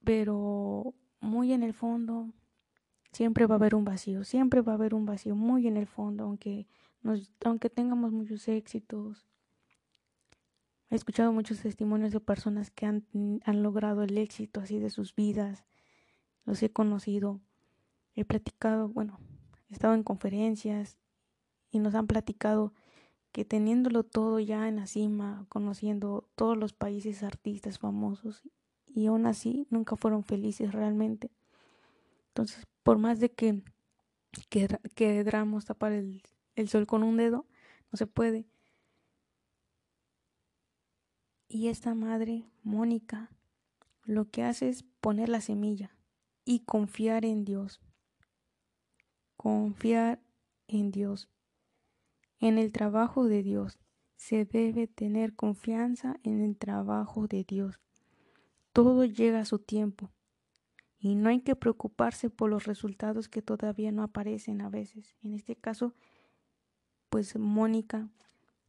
pero 0.03 0.93
muy 1.19 1.53
en 1.53 1.63
el 1.63 1.73
fondo 1.73 2.29
siempre 3.11 3.45
va 3.45 3.55
a 3.55 3.57
haber 3.57 3.75
un 3.75 3.85
vacío, 3.85 4.23
siempre 4.23 4.61
va 4.61 4.73
a 4.73 4.75
haber 4.75 4.93
un 4.93 5.05
vacío 5.05 5.35
muy 5.35 5.67
en 5.67 5.77
el 5.77 5.87
fondo, 5.87 6.23
aunque 6.23 6.67
nos, 7.03 7.31
aunque 7.43 7.69
tengamos 7.69 8.11
muchos 8.11 8.47
éxitos. 8.47 9.25
He 10.89 10.95
escuchado 10.95 11.31
muchos 11.31 11.61
testimonios 11.61 12.11
de 12.11 12.19
personas 12.19 12.71
que 12.71 12.85
han, 12.85 13.05
han 13.45 13.63
logrado 13.63 14.03
el 14.03 14.17
éxito 14.17 14.59
así 14.59 14.79
de 14.79 14.89
sus 14.89 15.15
vidas. 15.15 15.63
Los 16.45 16.61
he 16.63 16.69
conocido, 16.69 17.39
he 18.13 18.25
platicado, 18.25 18.89
bueno, 18.89 19.19
he 19.69 19.73
estado 19.73 19.93
en 19.93 20.03
conferencias 20.03 20.97
y 21.69 21.79
nos 21.79 21.95
han 21.95 22.07
platicado 22.07 22.73
que 23.31 23.45
teniéndolo 23.45 24.03
todo 24.03 24.39
ya 24.39 24.67
en 24.67 24.75
la 24.75 24.87
cima, 24.87 25.45
conociendo 25.47 26.29
todos 26.35 26.57
los 26.57 26.73
países 26.73 27.23
artistas 27.23 27.79
famosos 27.79 28.43
y 28.93 29.07
aún 29.07 29.25
así 29.25 29.67
nunca 29.69 29.95
fueron 29.95 30.23
felices 30.23 30.71
realmente. 30.71 31.31
Entonces, 32.29 32.65
por 32.83 32.97
más 32.97 33.19
de 33.19 33.31
que 33.31 33.61
queramos 34.95 35.65
tapar 35.65 35.91
el, 35.91 36.23
el 36.55 36.69
sol 36.69 36.87
con 36.87 37.03
un 37.03 37.17
dedo, 37.17 37.45
no 37.91 37.97
se 37.97 38.07
puede. 38.07 38.47
Y 41.47 41.67
esta 41.67 41.93
madre, 41.93 42.49
Mónica, 42.63 43.29
lo 44.03 44.29
que 44.29 44.43
hace 44.43 44.69
es 44.69 44.83
poner 45.01 45.29
la 45.29 45.41
semilla 45.41 45.95
y 46.45 46.61
confiar 46.61 47.25
en 47.25 47.43
Dios. 47.43 47.81
Confiar 49.35 50.21
en 50.67 50.91
Dios. 50.91 51.29
En 52.39 52.57
el 52.57 52.71
trabajo 52.71 53.25
de 53.25 53.43
Dios. 53.43 53.79
Se 54.15 54.45
debe 54.45 54.87
tener 54.87 55.35
confianza 55.35 56.19
en 56.23 56.41
el 56.41 56.57
trabajo 56.57 57.27
de 57.27 57.43
Dios. 57.43 57.79
Todo 58.73 59.05
llega 59.05 59.39
a 59.39 59.45
su 59.45 59.59
tiempo 59.59 60.11
y 60.97 61.15
no 61.15 61.29
hay 61.29 61.41
que 61.41 61.55
preocuparse 61.55 62.29
por 62.29 62.49
los 62.49 62.65
resultados 62.65 63.27
que 63.27 63.41
todavía 63.41 63.91
no 63.91 64.03
aparecen 64.03 64.61
a 64.61 64.69
veces. 64.69 65.15
En 65.23 65.33
este 65.33 65.55
caso, 65.55 65.93
pues 67.09 67.35
Mónica 67.37 68.09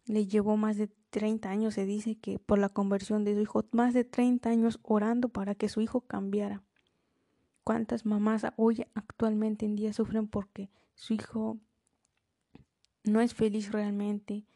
le 0.07 0.27
llevó 0.27 0.57
más 0.57 0.77
de 0.77 0.89
30 1.11 1.51
años, 1.51 1.75
se 1.75 1.85
dice 1.85 2.17
que 2.17 2.39
por 2.39 2.59
la 2.59 2.71
conversión 2.71 3.23
de 3.25 3.35
su 3.35 3.41
hijo, 3.41 3.65
más 3.71 3.95
de 3.95 4.05
30 4.05 4.49
años 4.49 4.81
orando 4.83 5.29
para 5.29 5.55
que 5.55 5.69
su 5.69 5.81
hijo 5.81 6.01
cambiara. 6.01 6.63
¿Cuántas 7.65 8.05
mamás 8.05 8.45
hoy 8.57 8.87
actualmente 8.95 9.67
en 9.67 9.77
día 9.77 9.93
sufren 9.93 10.27
porque 10.27 10.71
su 10.95 11.15
hijo 11.15 11.59
no 13.05 13.21
es 13.21 13.35
feliz 13.35 13.71
realmente? 13.71 14.47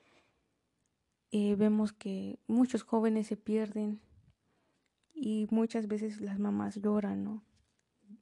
Eh, 1.30 1.54
vemos 1.56 1.92
que 1.92 2.40
muchos 2.46 2.82
jóvenes 2.82 3.26
se 3.28 3.36
pierden 3.36 4.00
y 5.16 5.46
muchas 5.50 5.88
veces 5.88 6.20
las 6.20 6.38
mamás 6.38 6.76
lloran, 6.76 7.24
¿no? 7.24 7.42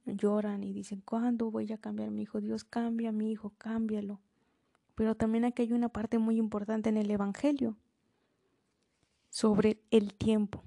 Lloran 0.05 0.63
y 0.63 0.71
dicen, 0.71 1.01
¿cuándo 1.01 1.51
voy 1.51 1.71
a 1.73 1.77
cambiar 1.77 2.09
mi 2.09 2.23
hijo? 2.23 2.39
Dios 2.39 2.63
cambia 2.63 3.09
a 3.09 3.11
mi 3.11 3.31
hijo, 3.31 3.53
cámbialo. 3.57 4.21
Pero 4.95 5.15
también 5.15 5.43
aquí 5.43 5.63
hay 5.63 5.73
una 5.73 5.89
parte 5.89 6.19
muy 6.19 6.37
importante 6.37 6.89
en 6.89 6.97
el 6.97 7.11
Evangelio 7.11 7.77
sobre 9.29 9.81
el 9.91 10.13
tiempo. 10.13 10.63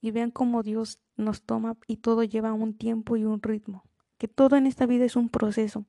Y 0.00 0.10
vean 0.10 0.30
cómo 0.30 0.62
Dios 0.62 1.00
nos 1.16 1.42
toma 1.42 1.76
y 1.86 1.98
todo 1.98 2.24
lleva 2.24 2.54
un 2.54 2.74
tiempo 2.74 3.16
y 3.16 3.24
un 3.24 3.42
ritmo. 3.42 3.84
Que 4.16 4.28
todo 4.28 4.56
en 4.56 4.66
esta 4.66 4.86
vida 4.86 5.04
es 5.04 5.16
un 5.16 5.28
proceso. 5.28 5.84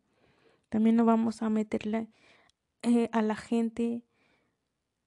También 0.68 0.98
no 0.98 1.06
vamos 1.06 1.42
a 1.42 1.50
meterle 1.50 2.10
eh, 2.82 3.10
a 3.14 3.22
la 3.22 3.38
gente, 3.38 4.04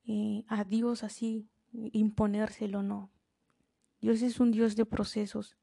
eh, 0.06 0.44
a 0.48 0.64
Dios 0.64 1.04
así, 1.04 1.46
imponérselo, 1.72 2.82
no. 2.82 3.10
Dios 4.00 4.22
es 4.22 4.40
un 4.40 4.50
Dios 4.50 4.76
de 4.76 4.86
procesos. 4.86 5.56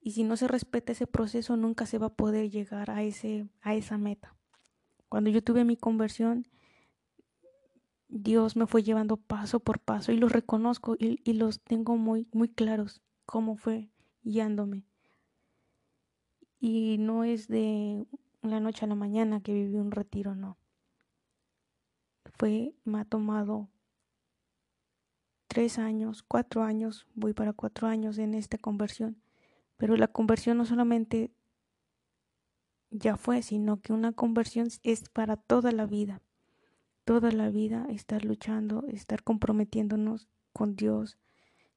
Y 0.00 0.12
si 0.12 0.24
no 0.24 0.36
se 0.36 0.48
respeta 0.48 0.92
ese 0.92 1.06
proceso, 1.06 1.56
nunca 1.56 1.86
se 1.86 1.98
va 1.98 2.06
a 2.06 2.14
poder 2.14 2.50
llegar 2.50 2.90
a, 2.90 3.02
ese, 3.02 3.48
a 3.60 3.74
esa 3.74 3.98
meta. 3.98 4.36
Cuando 5.08 5.30
yo 5.30 5.42
tuve 5.42 5.64
mi 5.64 5.76
conversión, 5.76 6.46
Dios 8.08 8.56
me 8.56 8.66
fue 8.66 8.82
llevando 8.82 9.16
paso 9.18 9.60
por 9.60 9.80
paso 9.80 10.12
y 10.12 10.16
los 10.16 10.32
reconozco 10.32 10.96
y, 10.98 11.32
los 11.34 11.60
tengo 11.60 11.96
muy, 11.96 12.26
muy 12.32 12.48
claros 12.48 13.02
cómo 13.26 13.56
fue 13.56 13.90
guiándome. 14.22 14.84
Y 16.58 16.96
no 16.98 17.24
es 17.24 17.48
de 17.48 18.06
la 18.42 18.60
noche 18.60 18.84
a 18.84 18.88
la 18.88 18.94
mañana 18.94 19.42
que 19.42 19.52
viví 19.52 19.76
un 19.76 19.90
retiro, 19.90 20.34
no. 20.34 20.58
Fue, 22.36 22.74
me 22.84 23.00
ha 23.00 23.04
tomado 23.04 23.68
tres 25.48 25.78
años, 25.78 26.22
cuatro 26.22 26.62
años, 26.62 27.06
voy 27.14 27.32
para 27.32 27.52
cuatro 27.52 27.88
años 27.88 28.18
en 28.18 28.34
esta 28.34 28.58
conversión. 28.58 29.16
Pero 29.78 29.96
la 29.96 30.06
conversión 30.06 30.58
no 30.58 30.66
solamente 30.66 31.32
ya 32.90 33.16
fue, 33.16 33.42
sino 33.42 33.80
que 33.80 33.92
una 33.92 34.12
conversión 34.12 34.68
es 34.82 35.08
para 35.08 35.36
toda 35.36 35.72
la 35.72 35.86
vida. 35.86 36.20
Toda 37.04 37.32
la 37.32 37.48
vida 37.48 37.86
estar 37.88 38.24
luchando, 38.24 38.84
estar 38.88 39.22
comprometiéndonos 39.22 40.28
con 40.52 40.76
Dios, 40.76 41.16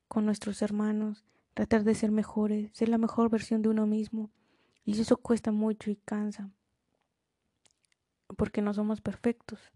con 0.09 0.25
nuestros 0.25 0.61
hermanos, 0.61 1.23
tratar 1.53 1.85
de 1.85 1.95
ser 1.95 2.11
mejores, 2.11 2.69
ser 2.73 2.89
la 2.89 2.97
mejor 2.97 3.29
versión 3.29 3.61
de 3.61 3.69
uno 3.69 3.87
mismo. 3.87 4.29
Y 4.83 4.99
eso 4.99 5.15
cuesta 5.15 5.51
mucho 5.51 5.89
y 5.89 5.95
cansa, 5.95 6.49
porque 8.35 8.61
no 8.61 8.73
somos 8.73 8.99
perfectos 8.99 9.71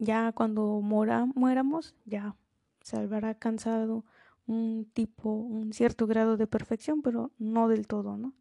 ya 0.00 0.32
cuando 0.32 0.80
mora, 0.80 1.26
muéramos, 1.26 1.94
ya 2.06 2.34
se 2.80 2.96
habrá 2.96 3.34
cansado 3.34 4.06
un 4.46 4.90
tipo, 4.94 5.30
un 5.30 5.72
cierto 5.74 6.06
grado 6.06 6.38
de 6.38 6.46
perfección, 6.46 7.02
pero 7.02 7.30
no 7.38 7.68
del 7.68 7.86
todo, 7.86 8.16
¿no? 8.16 8.32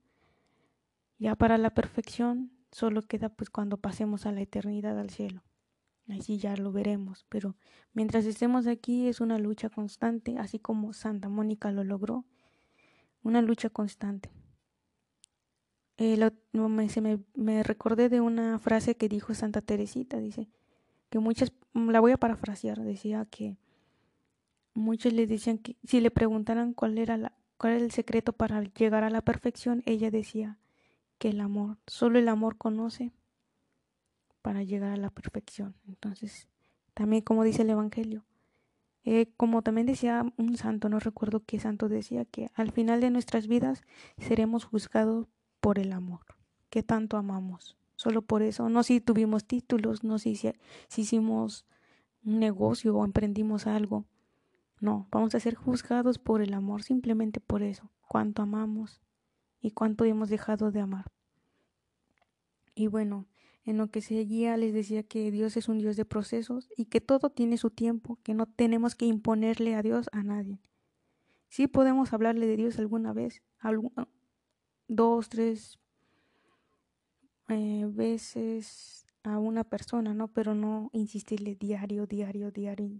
Ya 1.17 1.35
para 1.35 1.57
la 1.57 1.71
perfección 1.71 2.51
solo 2.71 3.01
queda 3.01 3.27
pues 3.27 3.49
cuando 3.49 3.75
pasemos 3.75 4.25
a 4.25 4.31
la 4.31 4.41
eternidad 4.41 4.97
al 4.97 5.09
cielo. 5.09 5.43
Así 6.07 6.37
ya 6.37 6.55
lo 6.55 6.71
veremos, 6.71 7.25
pero 7.27 7.57
mientras 7.93 8.25
estemos 8.25 8.65
aquí 8.65 9.07
es 9.07 9.19
una 9.19 9.37
lucha 9.37 9.69
constante, 9.69 10.37
así 10.39 10.57
como 10.59 10.93
Santa 10.93 11.27
Mónica 11.27 11.71
lo 11.71 11.83
logró, 11.83 12.25
una 13.21 13.41
lucha 13.41 13.69
constante. 13.69 14.31
Se 15.97 17.19
me 17.35 17.63
recordé 17.63 18.07
de 18.07 18.21
una 18.21 18.57
frase 18.57 18.95
que 18.95 19.09
dijo 19.09 19.33
Santa 19.33 19.61
Teresita, 19.61 20.21
dice, 20.21 20.47
que 21.09 21.19
muchas, 21.19 21.51
mm, 21.73 21.89
la 21.89 21.99
voy 21.99 22.11
a 22.11 22.17
parafrasear, 22.17 22.79
decía 22.81 23.25
que 23.29 23.57
muchos 24.73 25.13
le 25.13 25.27
decían 25.27 25.57
que 25.57 25.75
si 25.83 26.01
le 26.01 26.11
preguntaran 26.11 26.73
cuál 26.73 26.97
era, 26.97 27.17
la, 27.17 27.33
cuál 27.57 27.73
era 27.73 27.83
el 27.83 27.91
secreto 27.91 28.33
para 28.33 28.63
llegar 28.63 29.03
a 29.03 29.09
la 29.09 29.21
perfección, 29.21 29.83
ella 29.85 30.11
decía 30.11 30.57
que 31.17 31.29
el 31.29 31.41
amor, 31.41 31.77
solo 31.87 32.19
el 32.19 32.27
amor 32.27 32.57
conoce 32.57 33.11
para 34.41 34.63
llegar 34.63 34.91
a 34.91 34.97
la 34.97 35.09
perfección. 35.09 35.75
Entonces, 35.87 36.47
también 36.93 37.21
como 37.21 37.43
dice 37.43 37.63
el 37.63 37.69
Evangelio, 37.71 38.23
eh, 39.03 39.31
como 39.37 39.61
también 39.61 39.87
decía 39.87 40.25
un 40.37 40.57
santo, 40.57 40.89
no 40.89 40.99
recuerdo 40.99 41.43
qué 41.45 41.59
santo 41.59 41.89
decía, 41.89 42.25
que 42.25 42.51
al 42.53 42.71
final 42.71 43.01
de 43.01 43.09
nuestras 43.09 43.47
vidas 43.47 43.83
seremos 44.17 44.65
juzgados 44.65 45.27
por 45.59 45.79
el 45.79 45.93
amor, 45.93 46.21
que 46.69 46.83
tanto 46.83 47.17
amamos 47.17 47.78
solo 47.99 48.21
por 48.21 48.41
eso. 48.41 48.69
No 48.69 48.81
si 48.83 49.01
tuvimos 49.01 49.43
títulos, 49.43 50.05
no 50.05 50.19
si, 50.19 50.33
si, 50.37 50.53
hicimos 50.95 51.65
un 52.23 52.39
negocio 52.39 52.95
o 52.95 53.03
emprendimos 53.03 53.67
algo. 53.67 54.05
No, 54.79 55.09
vamos 55.11 55.35
a 55.35 55.41
ser 55.41 55.55
juzgados 55.55 56.17
por 56.17 56.41
el 56.41 56.53
amor, 56.53 56.81
simplemente 56.81 57.41
por 57.41 57.61
eso, 57.61 57.91
cuánto 58.07 58.41
amamos 58.41 59.01
y 59.59 59.71
cuánto 59.71 60.05
hemos 60.05 60.29
dejado 60.29 60.71
de 60.71 60.79
amar. 60.79 61.11
Y 62.73 62.87
bueno, 62.87 63.27
en 63.65 63.77
lo 63.77 63.87
que 63.91 63.99
seguía 63.99 64.55
les 64.55 64.73
decía 64.73 65.03
que 65.03 65.29
Dios 65.29 65.57
es 65.57 65.67
un 65.67 65.79
Dios 65.79 65.97
de 65.97 66.05
procesos 66.05 66.69
y 66.77 66.85
que 66.85 67.01
todo 67.01 67.29
tiene 67.29 67.57
su 67.57 67.69
tiempo, 67.69 68.17
que 68.23 68.33
no 68.33 68.45
tenemos 68.45 68.95
que 68.95 69.07
imponerle 69.07 69.75
a 69.75 69.81
Dios 69.81 70.07
a 70.13 70.23
nadie. 70.23 70.61
Sí 71.49 71.67
podemos 71.67 72.13
hablarle 72.13 72.47
de 72.47 72.55
Dios 72.55 72.79
alguna 72.79 73.11
vez, 73.11 73.43
dos, 74.87 75.27
tres, 75.27 75.79
eh, 77.49 77.85
veces 77.89 79.05
a 79.23 79.37
una 79.37 79.63
persona, 79.63 80.13
¿no? 80.13 80.27
Pero 80.29 80.55
no 80.55 80.89
insistirle 80.93 81.55
diario, 81.55 82.05
diario, 82.05 82.51
diario. 82.51 82.99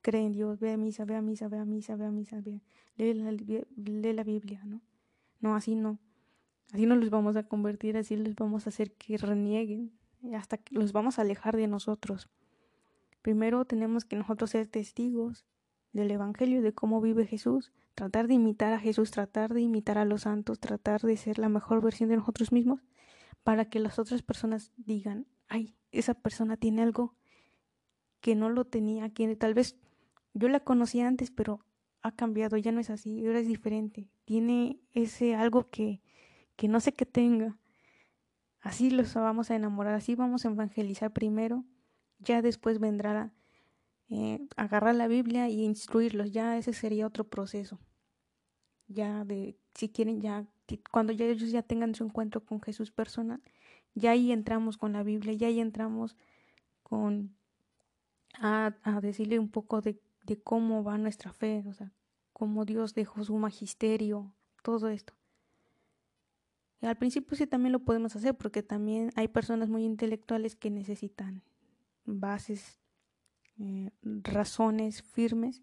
Cree 0.00 0.26
en 0.26 0.32
Dios, 0.32 0.58
ve 0.58 0.72
a 0.72 0.76
misa, 0.76 1.04
ve 1.04 1.14
a 1.16 1.22
misa, 1.22 1.48
ve 1.48 1.58
a 1.58 1.64
misa, 1.64 1.96
ve 1.96 2.06
a 2.06 2.10
misa, 2.10 2.40
ve. 2.40 2.60
Lee, 2.96 3.14
la, 3.14 3.30
lee 3.30 4.12
la 4.12 4.24
Biblia, 4.24 4.62
¿no? 4.64 4.80
No, 5.40 5.54
así 5.54 5.74
no. 5.74 5.98
Así 6.72 6.86
no 6.86 6.96
los 6.96 7.10
vamos 7.10 7.36
a 7.36 7.42
convertir, 7.42 7.96
así 7.96 8.16
los 8.16 8.34
vamos 8.34 8.66
a 8.66 8.70
hacer 8.70 8.92
que 8.92 9.18
renieguen, 9.18 9.92
hasta 10.34 10.56
que 10.56 10.74
los 10.74 10.92
vamos 10.92 11.18
a 11.18 11.22
alejar 11.22 11.56
de 11.56 11.68
nosotros. 11.68 12.30
Primero 13.20 13.64
tenemos 13.66 14.04
que 14.04 14.16
nosotros 14.16 14.50
ser 14.50 14.66
testigos 14.68 15.44
del 15.92 16.10
Evangelio, 16.10 16.62
de 16.62 16.72
cómo 16.72 17.00
vive 17.00 17.26
Jesús, 17.26 17.72
tratar 17.94 18.26
de 18.26 18.34
imitar 18.34 18.72
a 18.72 18.80
Jesús, 18.80 19.10
tratar 19.10 19.52
de 19.52 19.60
imitar 19.60 19.98
a 19.98 20.04
los 20.04 20.22
santos, 20.22 20.58
tratar 20.58 21.02
de 21.02 21.16
ser 21.16 21.38
la 21.38 21.48
mejor 21.48 21.82
versión 21.82 22.08
de 22.08 22.16
nosotros 22.16 22.52
mismos, 22.52 22.80
para 23.42 23.66
que 23.66 23.80
las 23.80 23.98
otras 23.98 24.22
personas 24.22 24.72
digan, 24.76 25.26
ay, 25.48 25.74
esa 25.90 26.14
persona 26.14 26.56
tiene 26.56 26.82
algo 26.82 27.16
que 28.20 28.34
no 28.34 28.48
lo 28.48 28.64
tenía, 28.64 29.10
que 29.10 29.34
tal 29.36 29.54
vez 29.54 29.76
yo 30.34 30.48
la 30.48 30.60
conocía 30.60 31.08
antes, 31.08 31.30
pero 31.30 31.64
ha 32.02 32.12
cambiado, 32.12 32.56
ya 32.56 32.72
no 32.72 32.80
es 32.80 32.90
así, 32.90 33.24
ahora 33.26 33.40
es 33.40 33.48
diferente, 33.48 34.08
tiene 34.24 34.80
ese 34.92 35.34
algo 35.34 35.70
que 35.70 36.00
que 36.56 36.68
no 36.68 36.80
sé 36.80 36.92
qué 36.92 37.06
tenga. 37.06 37.58
Así 38.60 38.90
los 38.90 39.14
vamos 39.14 39.50
a 39.50 39.56
enamorar, 39.56 39.94
así 39.94 40.14
vamos 40.14 40.44
a 40.44 40.48
evangelizar 40.48 41.12
primero, 41.12 41.64
ya 42.20 42.42
después 42.42 42.78
vendrá 42.78 43.34
eh, 44.08 44.46
agarrar 44.56 44.94
la 44.94 45.08
Biblia 45.08 45.48
y 45.48 45.64
instruirlos, 45.64 46.30
ya 46.30 46.56
ese 46.56 46.72
sería 46.72 47.06
otro 47.06 47.28
proceso. 47.28 47.80
Ya 48.86 49.24
de, 49.24 49.58
si 49.74 49.88
quieren, 49.88 50.20
ya, 50.20 50.46
cuando 50.90 51.12
ya 51.12 51.26
ellos 51.26 51.50
ya 51.50 51.62
tengan 51.62 51.94
su 51.94 52.04
encuentro 52.04 52.44
con 52.44 52.60
Jesús 52.60 52.90
personal, 52.90 53.42
ya 53.94 54.12
ahí 54.12 54.32
entramos 54.32 54.78
con 54.78 54.92
la 54.92 55.02
Biblia, 55.02 55.32
ya 55.34 55.48
ahí 55.48 55.60
entramos 55.60 56.16
con 56.82 57.34
a, 58.34 58.72
decirle 59.02 59.38
un 59.38 59.50
poco 59.50 59.80
de, 59.80 60.00
de 60.24 60.40
cómo 60.40 60.82
va 60.82 60.98
nuestra 60.98 61.32
fe, 61.32 61.64
o 61.66 61.74
sea, 61.74 61.92
cómo 62.32 62.64
Dios 62.64 62.94
dejó 62.94 63.24
su 63.24 63.34
magisterio, 63.36 64.32
todo 64.62 64.88
esto. 64.88 65.14
Al 66.80 66.96
principio 66.96 67.36
sí 67.36 67.46
también 67.46 67.72
lo 67.72 67.84
podemos 67.84 68.16
hacer 68.16 68.36
porque 68.36 68.62
también 68.62 69.12
hay 69.14 69.28
personas 69.28 69.68
muy 69.68 69.84
intelectuales 69.84 70.56
que 70.56 70.70
necesitan 70.70 71.42
bases, 72.04 72.80
eh, 73.58 73.90
razones 74.02 75.02
firmes 75.02 75.62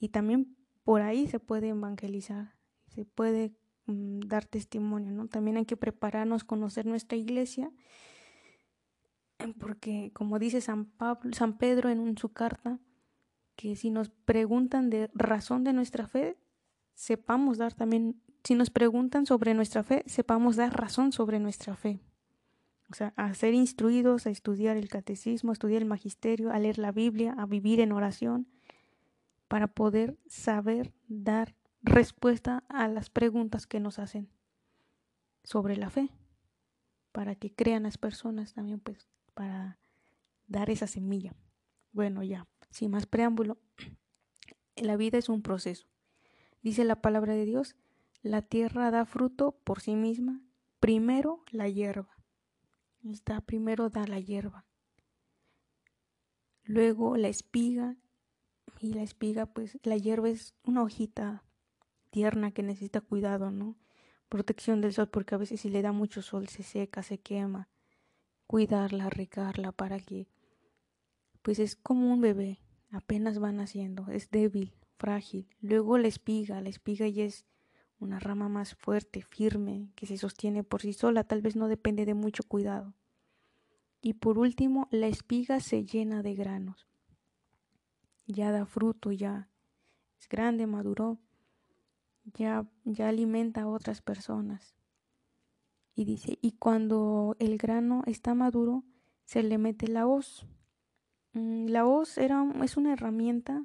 y 0.00 0.08
también 0.08 0.56
por 0.82 1.02
ahí 1.02 1.28
se 1.28 1.38
puede 1.38 1.68
evangelizar, 1.68 2.56
se 2.88 3.04
puede 3.04 3.52
mm, 3.86 4.20
dar 4.20 4.44
testimonio, 4.44 5.12
¿no? 5.12 5.28
También 5.28 5.56
hay 5.56 5.64
que 5.64 5.76
prepararnos, 5.76 6.44
conocer 6.44 6.86
nuestra 6.86 7.16
iglesia, 7.16 7.70
porque 9.58 10.10
como 10.12 10.38
dice 10.38 10.60
San 10.60 10.84
Pablo, 10.84 11.32
San 11.32 11.56
Pedro 11.56 11.88
en 11.88 12.16
su 12.18 12.30
carta, 12.30 12.78
que 13.56 13.76
si 13.76 13.90
nos 13.90 14.10
preguntan 14.10 14.90
de 14.90 15.10
razón 15.14 15.64
de 15.64 15.72
nuestra 15.72 16.06
fe, 16.06 16.36
sepamos 16.94 17.58
dar 17.58 17.74
también 17.74 18.20
si 18.44 18.54
nos 18.54 18.70
preguntan 18.70 19.26
sobre 19.26 19.54
nuestra 19.54 19.82
fe, 19.82 20.02
sepamos 20.06 20.56
dar 20.56 20.78
razón 20.78 21.12
sobre 21.12 21.38
nuestra 21.40 21.76
fe. 21.76 22.00
O 22.90 22.94
sea, 22.94 23.12
a 23.16 23.32
ser 23.34 23.54
instruidos, 23.54 24.26
a 24.26 24.30
estudiar 24.30 24.76
el 24.76 24.88
catecismo, 24.88 25.50
a 25.50 25.52
estudiar 25.52 25.82
el 25.82 25.88
magisterio, 25.88 26.50
a 26.50 26.58
leer 26.58 26.78
la 26.78 26.90
Biblia, 26.90 27.34
a 27.38 27.46
vivir 27.46 27.80
en 27.80 27.92
oración, 27.92 28.48
para 29.46 29.68
poder 29.68 30.16
saber 30.26 30.92
dar 31.06 31.54
respuesta 31.82 32.64
a 32.68 32.88
las 32.88 33.10
preguntas 33.10 33.66
que 33.66 33.80
nos 33.80 33.98
hacen 33.98 34.28
sobre 35.44 35.76
la 35.76 35.90
fe, 35.90 36.10
para 37.12 37.34
que 37.34 37.52
crean 37.54 37.84
las 37.84 37.98
personas 37.98 38.54
también, 38.54 38.80
pues, 38.80 39.08
para 39.34 39.78
dar 40.46 40.70
esa 40.70 40.86
semilla. 40.86 41.34
Bueno, 41.92 42.22
ya, 42.22 42.46
sin 42.70 42.90
más 42.90 43.06
preámbulo, 43.06 43.58
la 44.76 44.96
vida 44.96 45.18
es 45.18 45.28
un 45.28 45.42
proceso. 45.42 45.86
Dice 46.62 46.84
la 46.84 47.00
palabra 47.00 47.34
de 47.34 47.46
Dios 47.46 47.76
la 48.22 48.42
tierra 48.42 48.90
da 48.90 49.06
fruto 49.06 49.52
por 49.64 49.80
sí 49.80 49.96
misma. 49.96 50.42
Primero 50.78 51.42
la 51.50 51.68
hierba. 51.68 52.18
Está 53.02 53.40
primero 53.40 53.88
da 53.88 54.06
la 54.06 54.20
hierba. 54.20 54.66
Luego 56.64 57.16
la 57.16 57.28
espiga. 57.28 57.96
Y 58.78 58.94
la 58.94 59.02
espiga, 59.02 59.46
pues 59.46 59.78
la 59.82 59.96
hierba 59.96 60.30
es 60.30 60.54
una 60.64 60.82
hojita 60.82 61.44
tierna 62.10 62.50
que 62.50 62.62
necesita 62.62 63.00
cuidado, 63.00 63.50
¿no? 63.50 63.76
Protección 64.28 64.80
del 64.80 64.92
sol, 64.92 65.08
porque 65.08 65.34
a 65.34 65.38
veces 65.38 65.60
si 65.60 65.70
le 65.70 65.82
da 65.82 65.92
mucho 65.92 66.22
sol 66.22 66.48
se 66.48 66.62
seca, 66.62 67.02
se 67.02 67.18
quema. 67.18 67.68
Cuidarla, 68.46 69.10
regarla 69.10 69.72
para 69.72 69.98
que, 70.00 70.28
pues 71.42 71.58
es 71.58 71.76
como 71.76 72.12
un 72.12 72.20
bebé, 72.20 72.60
apenas 72.90 73.42
va 73.42 73.52
naciendo, 73.52 74.06
es 74.08 74.30
débil, 74.30 74.74
frágil. 74.98 75.48
Luego 75.60 75.98
la 75.98 76.08
espiga, 76.08 76.60
la 76.60 76.68
espiga 76.68 77.08
ya 77.08 77.24
es 77.24 77.44
una 77.98 78.18
rama 78.18 78.48
más 78.48 78.74
fuerte, 78.74 79.22
firme, 79.22 79.90
que 79.94 80.06
se 80.06 80.16
sostiene 80.16 80.64
por 80.64 80.82
sí 80.82 80.92
sola, 80.92 81.24
tal 81.24 81.42
vez 81.42 81.54
no 81.54 81.68
depende 81.68 82.06
de 82.06 82.14
mucho 82.14 82.42
cuidado. 82.42 82.94
Y 84.02 84.14
por 84.14 84.38
último, 84.38 84.88
la 84.90 85.06
espiga 85.06 85.60
se 85.60 85.84
llena 85.84 86.22
de 86.22 86.34
granos. 86.34 86.88
Ya 88.26 88.50
da 88.52 88.64
fruto, 88.64 89.12
ya 89.12 89.50
es 90.18 90.28
grande, 90.28 90.66
maduró, 90.66 91.18
ya, 92.34 92.66
ya 92.84 93.08
alimenta 93.08 93.62
a 93.62 93.68
otras 93.68 94.02
personas. 94.02 94.74
Y 95.94 96.04
dice, 96.04 96.38
y 96.40 96.52
cuando 96.52 97.36
el 97.38 97.58
grano 97.58 98.02
está 98.06 98.34
maduro, 98.34 98.84
se 99.24 99.42
le 99.42 99.58
mete 99.58 99.88
la 99.88 100.06
hoz. 100.06 100.46
Mm, 101.32 101.66
la 101.66 101.86
hoz 101.86 102.18
era, 102.18 102.44
es 102.62 102.76
una 102.76 102.92
herramienta, 102.92 103.64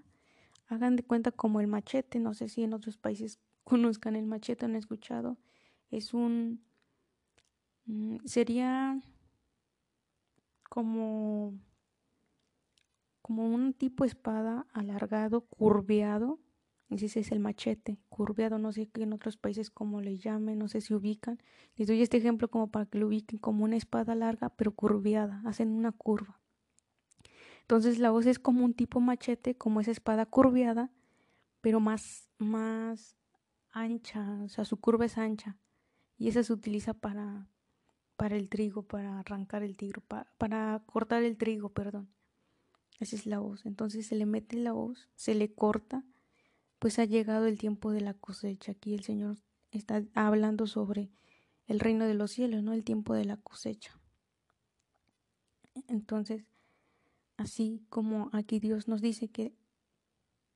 hagan 0.67 0.95
de 0.95 1.03
cuenta 1.03 1.31
como 1.31 1.59
el 1.59 1.67
machete, 1.67 2.19
no 2.19 2.33
sé 2.33 2.49
si 2.49 2.63
en 2.63 2.73
otros 2.73 2.97
países 2.97 3.39
conozcan 3.63 4.15
el 4.15 4.25
machete, 4.25 4.65
han 4.65 4.75
escuchado. 4.75 5.37
Es 5.89 6.13
un... 6.13 6.63
Mm, 7.85 8.17
sería 8.25 8.99
como 10.69 11.53
como 13.25 13.47
un 13.47 13.73
tipo 13.73 14.05
espada 14.05 14.67
alargado, 14.71 15.41
curveado, 15.41 16.39
ese 16.89 17.19
es 17.19 17.31
el 17.31 17.39
machete, 17.39 17.97
curveado, 18.09 18.57
no 18.59 18.71
sé 18.71 18.87
qué 18.87 19.03
en 19.03 19.13
otros 19.13 19.37
países 19.37 19.69
como 19.69 20.01
le 20.01 20.17
llamen, 20.17 20.59
no 20.59 20.67
sé 20.67 20.81
si 20.81 20.93
ubican. 20.93 21.41
Les 21.75 21.87
doy 21.87 22.01
este 22.01 22.17
ejemplo 22.17 22.49
como 22.49 22.69
para 22.71 22.85
que 22.85 22.99
lo 22.99 23.07
ubiquen 23.07 23.39
como 23.39 23.63
una 23.63 23.75
espada 23.75 24.15
larga, 24.15 24.49
pero 24.49 24.71
curveada, 24.71 25.41
hacen 25.45 25.69
una 25.69 25.91
curva. 25.91 26.39
Entonces 27.61 27.97
la 27.97 28.11
voz 28.11 28.27
es 28.27 28.37
como 28.37 28.63
un 28.63 28.73
tipo 28.73 28.99
machete, 28.99 29.55
como 29.55 29.81
esa 29.81 29.91
espada 29.91 30.27
curveada, 30.27 30.91
pero 31.61 31.79
más, 31.79 32.29
más 32.37 33.17
ancha, 33.71 34.43
o 34.43 34.49
sea, 34.49 34.65
su 34.65 34.77
curva 34.77 35.05
es 35.05 35.17
ancha 35.17 35.57
y 36.17 36.27
esa 36.27 36.43
se 36.43 36.53
utiliza 36.53 36.93
para, 36.93 37.49
para 38.15 38.35
el 38.35 38.49
trigo, 38.49 38.83
para 38.83 39.19
arrancar 39.19 39.63
el 39.63 39.75
trigo, 39.75 40.01
para, 40.01 40.31
para 40.37 40.83
cortar 40.85 41.23
el 41.23 41.37
trigo, 41.37 41.69
perdón. 41.69 42.09
Esa 42.99 43.15
es 43.15 43.25
la 43.25 43.41
hoz. 43.41 43.65
Entonces 43.65 44.07
se 44.07 44.15
le 44.15 44.25
mete 44.25 44.57
la 44.57 44.73
hoz, 44.73 45.09
se 45.15 45.35
le 45.35 45.53
corta, 45.53 46.03
pues 46.79 46.99
ha 46.99 47.05
llegado 47.05 47.45
el 47.45 47.57
tiempo 47.57 47.91
de 47.91 48.01
la 48.01 48.13
cosecha. 48.13 48.73
Aquí 48.73 48.93
el 48.93 49.03
Señor 49.03 49.37
está 49.71 50.03
hablando 50.13 50.67
sobre 50.67 51.11
el 51.67 51.79
reino 51.79 52.05
de 52.05 52.13
los 52.13 52.31
cielos, 52.31 52.63
¿no? 52.63 52.73
El 52.73 52.83
tiempo 52.83 53.13
de 53.13 53.25
la 53.25 53.37
cosecha. 53.37 53.99
Entonces, 55.87 56.45
así 57.37 57.85
como 57.89 58.29
aquí 58.33 58.59
Dios 58.59 58.87
nos 58.87 59.01
dice 59.01 59.29
que 59.29 59.53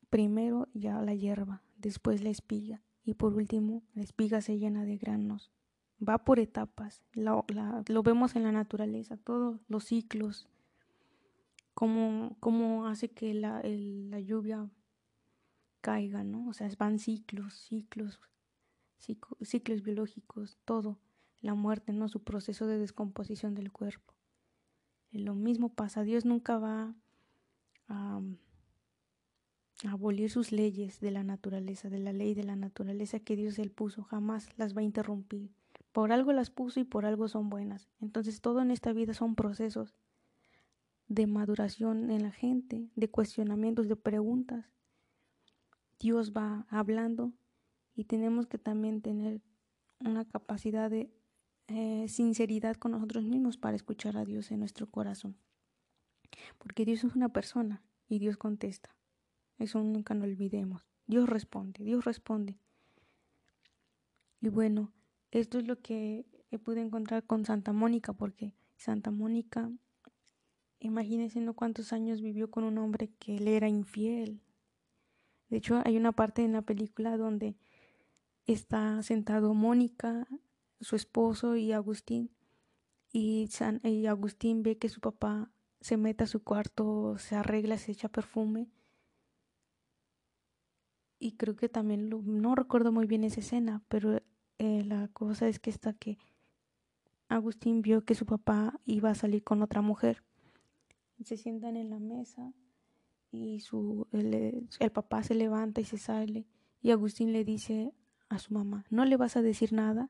primero 0.10 0.68
ya 0.74 1.02
la 1.02 1.14
hierba, 1.14 1.64
después 1.78 2.24
la 2.24 2.30
espiga, 2.30 2.84
y 3.04 3.16
por 3.16 3.34
último, 3.34 3.84
la 3.94 4.04
espiga 4.04 4.42
se 4.42 4.58
llena 4.58 4.86
de 4.86 4.98
granos. 4.98 5.52
Va 6.08 6.20
por 6.20 6.40
etapas, 6.40 7.04
lo, 7.14 7.46
vemos 8.04 8.36
en 8.36 8.44
la 8.44 8.52
naturaleza, 8.52 9.18
todos 9.18 9.60
los 9.68 9.84
ciclos, 9.84 10.48
cómo, 11.74 12.88
hace 12.88 13.10
que 13.10 13.34
la, 13.34 13.62
la 13.64 14.20
lluvia 14.22 14.70
caiga, 15.82 16.24
¿no? 16.24 16.48
O 16.48 16.54
sea, 16.54 16.70
van 16.78 17.00
ciclos, 17.00 17.54
ciclos, 17.54 18.20
ciclos 19.42 19.84
biológicos, 19.84 20.58
todo, 20.65 21.00
la 21.42 21.54
muerte, 21.54 21.94
¿no? 21.94 22.08
Su 22.10 22.24
proceso 22.24 22.68
de 22.68 22.78
descomposición 22.78 23.56
del 23.56 23.72
cuerpo. 23.72 24.13
Lo 25.12 25.36
mismo 25.36 25.70
pasa, 25.70 26.04
Dios 26.04 26.26
nunca 26.26 26.60
va 26.60 26.96
a 27.88 28.22
abolir 29.88 30.30
sus 30.30 30.52
leyes 30.52 31.00
de 31.00 31.12
la 31.12 31.24
naturaleza, 31.24 31.89
de 31.89 32.00
la 32.00 32.13
ley 32.13 32.34
de 32.34 32.44
la 32.44 32.56
naturaleza 32.56 33.20
que 33.20 33.36
Dios 33.36 33.58
él 33.60 33.72
puso, 33.72 34.04
jamás 34.04 34.50
las 34.58 34.76
va 34.76 34.82
a 34.82 34.84
interrumpir. 34.84 35.52
Por 35.92 36.12
algo 36.12 36.34
las 36.34 36.52
puso 36.52 36.80
y 36.80 36.84
por 36.84 37.06
algo 37.06 37.28
son 37.28 37.50
buenas. 37.50 37.89
Entonces 38.02 38.42
todo 38.42 38.62
en 38.62 38.72
esta 38.72 38.94
vida 38.94 39.13
son 39.13 39.36
procesos 39.36 39.96
de 41.08 41.26
maduración 41.26 42.12
en 42.12 42.24
la 42.24 42.32
gente, 42.32 42.92
de 42.96 43.10
cuestionamientos, 43.10 43.88
de 43.88 43.96
preguntas. 43.96 44.65
Dios 46.00 46.32
va 46.32 46.66
hablando 46.70 47.34
y 47.94 48.06
tenemos 48.06 48.48
que 48.48 48.58
también 48.58 49.02
tener 49.02 49.42
una 50.00 50.26
capacidad 50.26 50.90
de, 50.90 51.12
eh, 51.72 52.08
sinceridad 52.08 52.78
con 52.78 52.94
nosotros 52.94 53.26
mismos 53.26 53.58
para 53.58 53.76
escuchar 53.76 54.18
a 54.18 54.26
Dios 54.26 54.50
en 54.50 54.60
nuestro 54.60 54.90
corazón. 54.90 55.38
Porque 56.58 56.84
Dios 56.84 57.04
es 57.04 57.16
una 57.16 57.30
persona 57.30 57.84
y 58.08 58.18
Dios 58.18 58.38
contesta. 58.38 58.96
Eso 59.60 59.84
nunca 59.84 60.16
lo 60.16 60.24
olvidemos. 60.24 60.88
Dios 61.06 61.30
responde, 61.30 61.84
Dios 61.84 62.06
responde. 62.06 62.58
Y 64.42 64.50
bueno, 64.50 64.92
esto 65.30 65.60
es 65.60 65.68
lo 65.68 65.80
que 65.80 66.26
pude 66.64 66.82
encontrar 66.82 67.24
con 67.24 67.46
Santa 67.46 67.72
Mónica, 67.72 68.14
porque 68.14 68.56
Santa 68.78 69.12
Mónica, 69.12 69.70
imagínense 70.80 71.40
no 71.40 71.54
cuántos 71.54 71.94
años 71.94 72.22
vivió 72.22 72.50
con 72.50 72.64
un 72.64 72.80
hombre 72.80 73.12
que 73.20 73.40
le 73.40 73.58
era 73.58 73.68
infiel. 73.68 74.42
De 75.50 75.58
hecho, 75.58 75.82
hay 75.86 75.98
una 75.98 76.12
parte 76.12 76.44
en 76.44 76.54
la 76.54 76.62
película 76.62 77.18
donde 77.18 77.56
está 78.46 79.02
sentado 79.04 79.54
Mónica, 79.54 80.28
su 80.80 80.96
esposo 80.96 81.56
y 81.56 81.72
Agustín, 81.72 82.32
y, 83.12 83.50
y 83.84 84.06
Agustín 84.06 84.64
ve 84.64 84.78
que 84.78 84.90
su 84.90 85.02
papá 85.02 85.52
se 85.82 85.98
mete 85.98 86.24
a 86.24 86.28
su 86.28 86.44
cuarto, 86.44 87.18
se 87.18 87.36
arregla, 87.36 87.78
se 87.78 87.92
echa 87.92 88.10
perfume. 88.10 88.70
Y 91.18 91.34
creo 91.34 91.56
que 91.56 91.68
también, 91.68 92.10
no 92.10 92.56
recuerdo 92.56 92.92
muy 92.92 93.06
bien 93.06 93.24
esa 93.24 93.42
escena, 93.42 93.84
pero 93.88 94.22
eh, 94.58 94.84
la 94.86 95.10
cosa 95.10 95.48
es 95.48 95.60
que 95.60 95.70
está 95.70 95.94
que 95.94 96.18
Agustín 97.28 97.82
vio 97.82 98.06
que 98.06 98.16
su 98.16 98.26
papá 98.26 98.80
iba 98.86 99.10
a 99.10 99.16
salir 99.16 99.44
con 99.44 99.62
otra 99.62 99.82
mujer. 99.82 100.24
Se 101.24 101.36
sientan 101.36 101.76
en 101.76 101.90
la 101.90 102.00
mesa 102.00 102.54
y 103.32 103.60
su, 103.60 104.08
el, 104.12 104.68
el 104.80 104.92
papá 104.92 105.24
se 105.24 105.36
levanta 105.36 105.82
y 105.82 105.86
se 105.86 105.98
sale. 105.98 106.48
Y 106.82 106.92
Agustín 106.92 107.34
le 107.34 107.44
dice 107.44 107.94
a 108.30 108.39
su 108.39 108.54
mamá, 108.54 108.86
¿no 108.89 109.06
le 109.06 109.18
vas 109.18 109.36
a 109.38 109.42
decir 109.42 109.74
nada? 109.74 110.10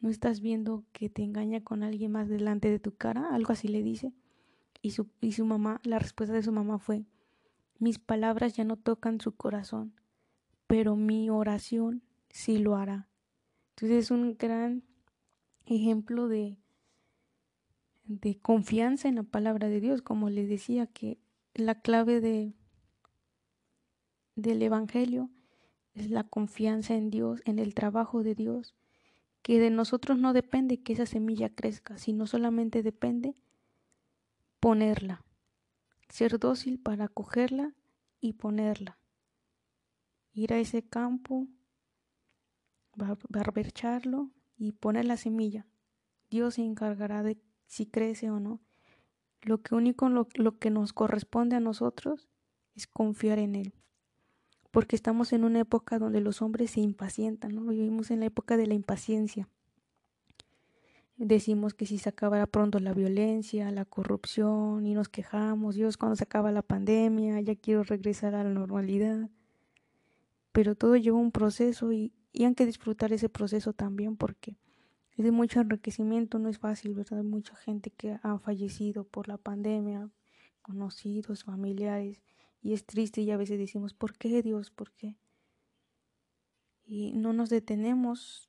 ¿No 0.00 0.10
estás 0.10 0.40
viendo 0.40 0.84
que 0.92 1.08
te 1.08 1.22
engaña 1.22 1.62
con 1.62 1.82
alguien 1.82 2.12
más 2.12 2.28
delante 2.28 2.70
de 2.70 2.78
tu 2.78 2.94
cara? 2.94 3.34
Algo 3.34 3.52
así 3.52 3.68
le 3.68 3.82
dice. 3.82 4.12
Y 4.82 4.90
su, 4.90 5.08
y 5.20 5.32
su 5.32 5.46
mamá, 5.46 5.80
la 5.82 5.98
respuesta 5.98 6.34
de 6.34 6.42
su 6.42 6.52
mamá 6.52 6.78
fue, 6.78 7.06
mis 7.78 7.98
palabras 7.98 8.54
ya 8.54 8.64
no 8.64 8.76
tocan 8.76 9.20
su 9.20 9.34
corazón, 9.34 9.94
pero 10.66 10.94
mi 10.94 11.30
oración 11.30 12.02
sí 12.28 12.58
lo 12.58 12.76
hará. 12.76 13.08
Entonces 13.70 14.04
es 14.04 14.10
un 14.10 14.36
gran 14.36 14.84
ejemplo 15.64 16.28
de, 16.28 16.58
de 18.04 18.38
confianza 18.38 19.08
en 19.08 19.16
la 19.16 19.22
palabra 19.22 19.68
de 19.68 19.80
Dios, 19.80 20.02
como 20.02 20.28
les 20.28 20.48
decía 20.48 20.86
que 20.86 21.18
la 21.54 21.80
clave 21.80 22.20
de, 22.20 22.52
del 24.34 24.62
Evangelio 24.62 25.30
es 25.94 26.10
la 26.10 26.24
confianza 26.24 26.94
en 26.94 27.10
Dios, 27.10 27.40
en 27.44 27.58
el 27.58 27.74
trabajo 27.74 28.22
de 28.22 28.34
Dios, 28.34 28.74
que 29.42 29.60
de 29.60 29.70
nosotros 29.70 30.18
no 30.18 30.32
depende 30.32 30.82
que 30.82 30.94
esa 30.94 31.06
semilla 31.06 31.54
crezca, 31.54 31.96
sino 31.98 32.26
solamente 32.26 32.82
depende 32.82 33.36
ponerla, 34.58 35.24
ser 36.08 36.38
dócil 36.38 36.80
para 36.80 37.08
cogerla 37.08 37.74
y 38.20 38.32
ponerla, 38.32 38.98
ir 40.32 40.52
a 40.52 40.58
ese 40.58 40.82
campo, 40.82 41.46
barbercharlo 43.28 44.30
y 44.56 44.72
poner 44.72 45.04
la 45.04 45.16
semilla. 45.16 45.66
Dios 46.30 46.54
se 46.54 46.62
encargará 46.62 47.22
de 47.22 47.38
si 47.66 47.86
crece 47.86 48.30
o 48.30 48.40
no. 48.40 48.60
Lo 49.44 49.62
que 49.62 49.74
único 49.74 50.08
lo, 50.08 50.26
lo 50.34 50.58
que 50.58 50.70
nos 50.70 50.92
corresponde 50.92 51.56
a 51.56 51.60
nosotros 51.60 52.28
es 52.74 52.86
confiar 52.86 53.38
en 53.38 53.54
Él. 53.54 53.74
Porque 54.70 54.96
estamos 54.96 55.32
en 55.32 55.44
una 55.44 55.60
época 55.60 55.98
donde 55.98 56.20
los 56.20 56.42
hombres 56.42 56.72
se 56.72 56.80
impacientan, 56.80 57.54
¿no? 57.54 57.62
Vivimos 57.66 58.10
en 58.10 58.20
la 58.20 58.26
época 58.26 58.56
de 58.56 58.66
la 58.66 58.74
impaciencia. 58.74 59.48
Decimos 61.16 61.74
que 61.74 61.86
si 61.86 61.98
se 61.98 62.08
acabara 62.08 62.46
pronto 62.46 62.80
la 62.80 62.92
violencia, 62.92 63.70
la 63.70 63.84
corrupción 63.84 64.84
y 64.84 64.94
nos 64.94 65.08
quejamos, 65.08 65.76
Dios, 65.76 65.96
cuando 65.96 66.16
se 66.16 66.24
acaba 66.24 66.50
la 66.50 66.62
pandemia, 66.62 67.40
ya 67.40 67.54
quiero 67.54 67.84
regresar 67.84 68.34
a 68.34 68.42
la 68.42 68.50
normalidad. 68.50 69.28
Pero 70.50 70.74
todo 70.74 70.96
lleva 70.96 71.18
un 71.18 71.30
proceso 71.30 71.92
y, 71.92 72.12
y 72.32 72.44
hay 72.44 72.54
que 72.54 72.66
disfrutar 72.66 73.12
ese 73.12 73.28
proceso 73.28 73.74
también 73.74 74.16
porque 74.16 74.56
es 75.16 75.24
de 75.24 75.30
mucho 75.30 75.60
enriquecimiento, 75.60 76.38
no 76.38 76.48
es 76.48 76.58
fácil, 76.58 76.94
¿verdad? 76.94 77.20
Hay 77.20 77.24
mucha 77.24 77.54
gente 77.56 77.90
que 77.90 78.18
ha 78.22 78.38
fallecido 78.38 79.04
por 79.04 79.28
la 79.28 79.38
pandemia, 79.38 80.10
conocidos, 80.62 81.44
familiares, 81.44 82.22
y 82.62 82.72
es 82.72 82.84
triste 82.84 83.20
y 83.20 83.30
a 83.30 83.36
veces 83.36 83.58
decimos, 83.58 83.94
¿por 83.94 84.16
qué 84.16 84.42
Dios? 84.42 84.70
¿Por 84.70 84.90
qué? 84.92 85.16
Y 86.84 87.12
no 87.12 87.32
nos 87.32 87.50
detenemos 87.50 88.48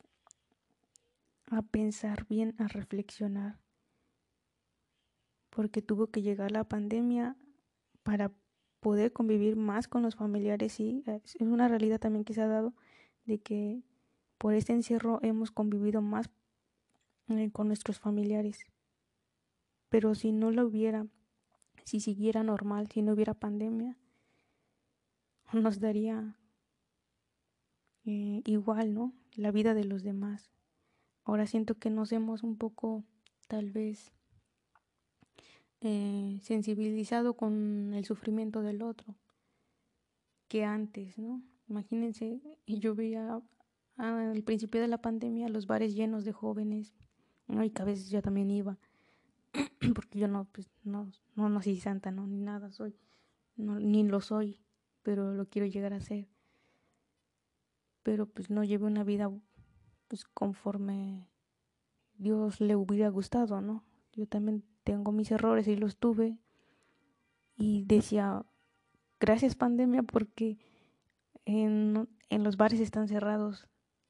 a 1.51 1.61
pensar 1.61 2.25
bien, 2.27 2.55
a 2.57 2.67
reflexionar, 2.67 3.59
porque 5.49 5.81
tuvo 5.81 6.07
que 6.07 6.21
llegar 6.21 6.51
la 6.51 6.63
pandemia 6.63 7.37
para 8.03 8.31
poder 8.79 9.13
convivir 9.13 9.55
más 9.55 9.87
con 9.87 10.01
los 10.01 10.15
familiares 10.15 10.79
y 10.79 11.03
es 11.07 11.41
una 11.41 11.67
realidad 11.67 11.99
también 11.99 12.23
que 12.23 12.33
se 12.33 12.41
ha 12.41 12.47
dado 12.47 12.73
de 13.25 13.39
que 13.39 13.81
por 14.37 14.53
este 14.53 14.73
encierro 14.73 15.19
hemos 15.23 15.51
convivido 15.51 16.01
más 16.01 16.29
con 17.51 17.67
nuestros 17.67 17.99
familiares. 17.99 18.65
Pero 19.89 20.15
si 20.15 20.31
no 20.31 20.51
lo 20.51 20.65
hubiera, 20.65 21.07
si 21.83 21.99
siguiera 21.99 22.43
normal, 22.43 22.89
si 22.91 23.01
no 23.01 23.13
hubiera 23.13 23.33
pandemia, 23.33 23.97
nos 25.53 25.79
daría 25.79 26.37
eh, 28.05 28.41
igual, 28.45 28.93
¿no? 28.93 29.13
La 29.35 29.51
vida 29.51 29.73
de 29.73 29.85
los 29.85 30.03
demás. 30.03 30.51
Ahora 31.23 31.47
siento 31.47 31.75
que 31.75 31.89
nos 31.89 32.11
hemos 32.11 32.43
un 32.43 32.57
poco, 32.57 33.03
tal 33.47 33.71
vez, 33.71 34.11
eh, 35.81 36.39
sensibilizado 36.41 37.35
con 37.35 37.93
el 37.93 38.05
sufrimiento 38.05 38.61
del 38.61 38.81
otro 38.81 39.15
que 40.47 40.63
antes, 40.63 41.17
¿no? 41.17 41.41
Imagínense, 41.67 42.39
yo 42.67 42.95
veía 42.95 43.41
al 43.97 44.43
principio 44.43 44.81
de 44.81 44.87
la 44.87 45.01
pandemia 45.01 45.49
los 45.49 45.67
bares 45.67 45.95
llenos 45.95 46.25
de 46.25 46.31
jóvenes, 46.31 46.93
¿no? 47.47 47.63
y 47.63 47.69
que 47.69 47.81
a 47.81 47.85
veces 47.85 48.09
yo 48.09 48.21
también 48.21 48.51
iba, 48.51 48.77
porque 49.95 50.19
yo 50.19 50.27
no, 50.27 50.45
pues, 50.51 50.69
no, 50.83 51.11
no 51.35 51.49
nací 51.49 51.79
santa, 51.79 52.11
no, 52.11 52.27
ni 52.27 52.37
nada 52.37 52.71
soy, 52.71 52.97
no, 53.55 53.79
ni 53.79 54.03
lo 54.03 54.21
soy, 54.21 54.61
pero 55.03 55.33
lo 55.33 55.47
quiero 55.47 55.67
llegar 55.67 55.93
a 55.93 55.99
ser. 55.99 56.27
Pero 58.03 58.27
pues 58.27 58.49
no 58.49 58.63
llevo 58.63 58.85
una 58.85 59.03
vida 59.03 59.31
pues 60.07 60.25
conforme 60.25 61.27
Dios 62.17 62.61
le 62.61 62.75
hubiera 62.75 63.09
gustado, 63.09 63.61
¿no? 63.61 63.83
Yo 64.13 64.27
también 64.27 64.63
tengo 64.83 65.11
mis 65.11 65.31
errores 65.31 65.67
y 65.67 65.75
los 65.75 65.97
tuve. 65.97 66.39
Y 67.57 67.83
decía, 67.83 68.45
gracias 69.19 69.55
pandemia 69.55 70.03
porque 70.03 70.57
en, 71.45 72.07
en 72.29 72.43
los 72.43 72.57
bares 72.57 72.79
están 72.79 73.07
cerrados. 73.07 73.67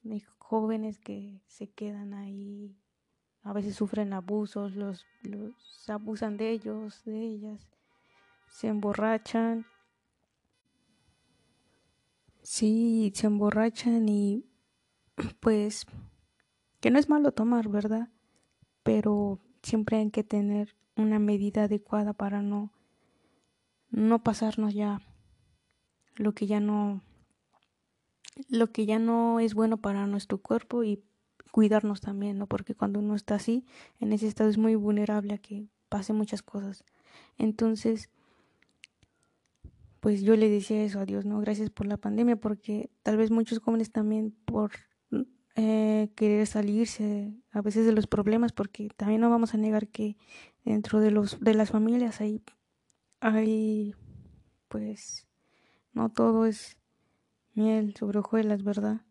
Hay 0.08 0.22
jóvenes 0.38 0.98
que 0.98 1.42
se 1.46 1.68
quedan 1.68 2.14
ahí, 2.14 2.76
a 3.46 3.52
veces 3.52 3.76
sufren 3.76 4.12
abusos, 4.12 4.74
los, 4.74 5.06
los 5.22 5.54
abusan 5.88 6.36
de 6.36 6.50
ellos, 6.50 7.04
de 7.04 7.22
ellas, 7.22 7.68
se 8.48 8.66
emborrachan. 8.66 9.66
Sí, 12.42 13.12
se 13.14 13.28
emborrachan 13.28 14.08
y 14.08 14.44
pues 15.40 15.86
que 16.80 16.90
no 16.90 16.98
es 16.98 17.08
malo 17.08 17.30
tomar, 17.30 17.68
¿verdad? 17.68 18.08
Pero 18.82 19.38
siempre 19.62 19.98
hay 19.98 20.10
que 20.10 20.24
tener 20.24 20.74
una 20.96 21.20
medida 21.20 21.64
adecuada 21.64 22.14
para 22.14 22.42
no 22.42 22.72
no 23.90 24.24
pasarnos 24.24 24.74
ya 24.74 25.00
lo 26.16 26.34
que 26.34 26.48
ya 26.48 26.58
no 26.58 27.00
lo 28.48 28.72
que 28.72 28.86
ya 28.86 28.98
no 28.98 29.38
es 29.38 29.54
bueno 29.54 29.76
para 29.76 30.08
nuestro 30.08 30.38
cuerpo 30.38 30.82
y 30.82 31.04
cuidarnos 31.56 32.02
también, 32.02 32.36
¿no? 32.36 32.46
Porque 32.46 32.74
cuando 32.74 33.00
uno 33.00 33.14
está 33.14 33.36
así, 33.36 33.64
en 33.98 34.12
ese 34.12 34.26
estado 34.26 34.50
es 34.50 34.58
muy 34.58 34.74
vulnerable 34.74 35.32
a 35.32 35.38
que 35.38 35.64
pase 35.88 36.12
muchas 36.12 36.42
cosas. 36.42 36.84
Entonces, 37.38 38.10
pues 40.00 40.20
yo 40.20 40.36
le 40.36 40.50
decía 40.50 40.84
eso 40.84 41.00
a 41.00 41.06
Dios, 41.06 41.24
¿no? 41.24 41.40
Gracias 41.40 41.70
por 41.70 41.86
la 41.86 41.96
pandemia, 41.96 42.36
porque 42.36 42.90
tal 43.02 43.16
vez 43.16 43.30
muchos 43.30 43.60
jóvenes 43.60 43.90
también 43.90 44.36
por 44.44 44.72
eh, 45.54 46.10
querer 46.14 46.46
salirse 46.46 47.32
a 47.52 47.62
veces 47.62 47.86
de 47.86 47.92
los 47.92 48.06
problemas, 48.06 48.52
porque 48.52 48.90
también 48.94 49.22
no 49.22 49.30
vamos 49.30 49.54
a 49.54 49.56
negar 49.56 49.88
que 49.88 50.18
dentro 50.62 51.00
de 51.00 51.10
los 51.10 51.40
de 51.40 51.54
las 51.54 51.70
familias 51.70 52.20
hay 52.20 52.42
hay 53.20 53.94
pues 54.68 55.26
no 55.94 56.10
todo 56.10 56.44
es 56.44 56.76
miel 57.54 57.94
sobre 57.96 58.18
hojuelas, 58.18 58.62
¿verdad? 58.62 59.05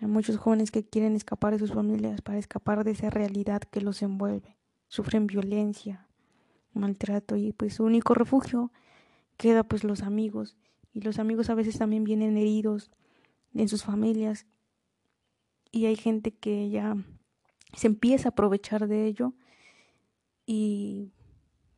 Hay 0.00 0.08
muchos 0.08 0.36
jóvenes 0.36 0.70
que 0.70 0.84
quieren 0.84 1.16
escapar 1.16 1.52
de 1.52 1.58
sus 1.58 1.72
familias 1.72 2.20
para 2.20 2.38
escapar 2.38 2.84
de 2.84 2.90
esa 2.90 3.10
realidad 3.10 3.62
que 3.62 3.80
los 3.80 4.02
envuelve. 4.02 4.56
Sufren 4.88 5.26
violencia, 5.26 6.06
maltrato 6.74 7.36
y 7.36 7.52
pues 7.52 7.74
su 7.74 7.84
único 7.84 8.14
refugio 8.14 8.70
queda 9.36 9.64
pues 9.64 9.84
los 9.84 10.02
amigos 10.02 10.56
y 10.92 11.00
los 11.00 11.18
amigos 11.18 11.50
a 11.50 11.54
veces 11.54 11.78
también 11.78 12.04
vienen 12.04 12.36
heridos 12.36 12.90
en 13.54 13.68
sus 13.68 13.84
familias 13.84 14.46
y 15.72 15.86
hay 15.86 15.96
gente 15.96 16.32
que 16.32 16.70
ya 16.70 16.96
se 17.74 17.86
empieza 17.86 18.28
a 18.28 18.30
aprovechar 18.30 18.88
de 18.88 19.06
ello 19.06 19.34
y 20.46 21.12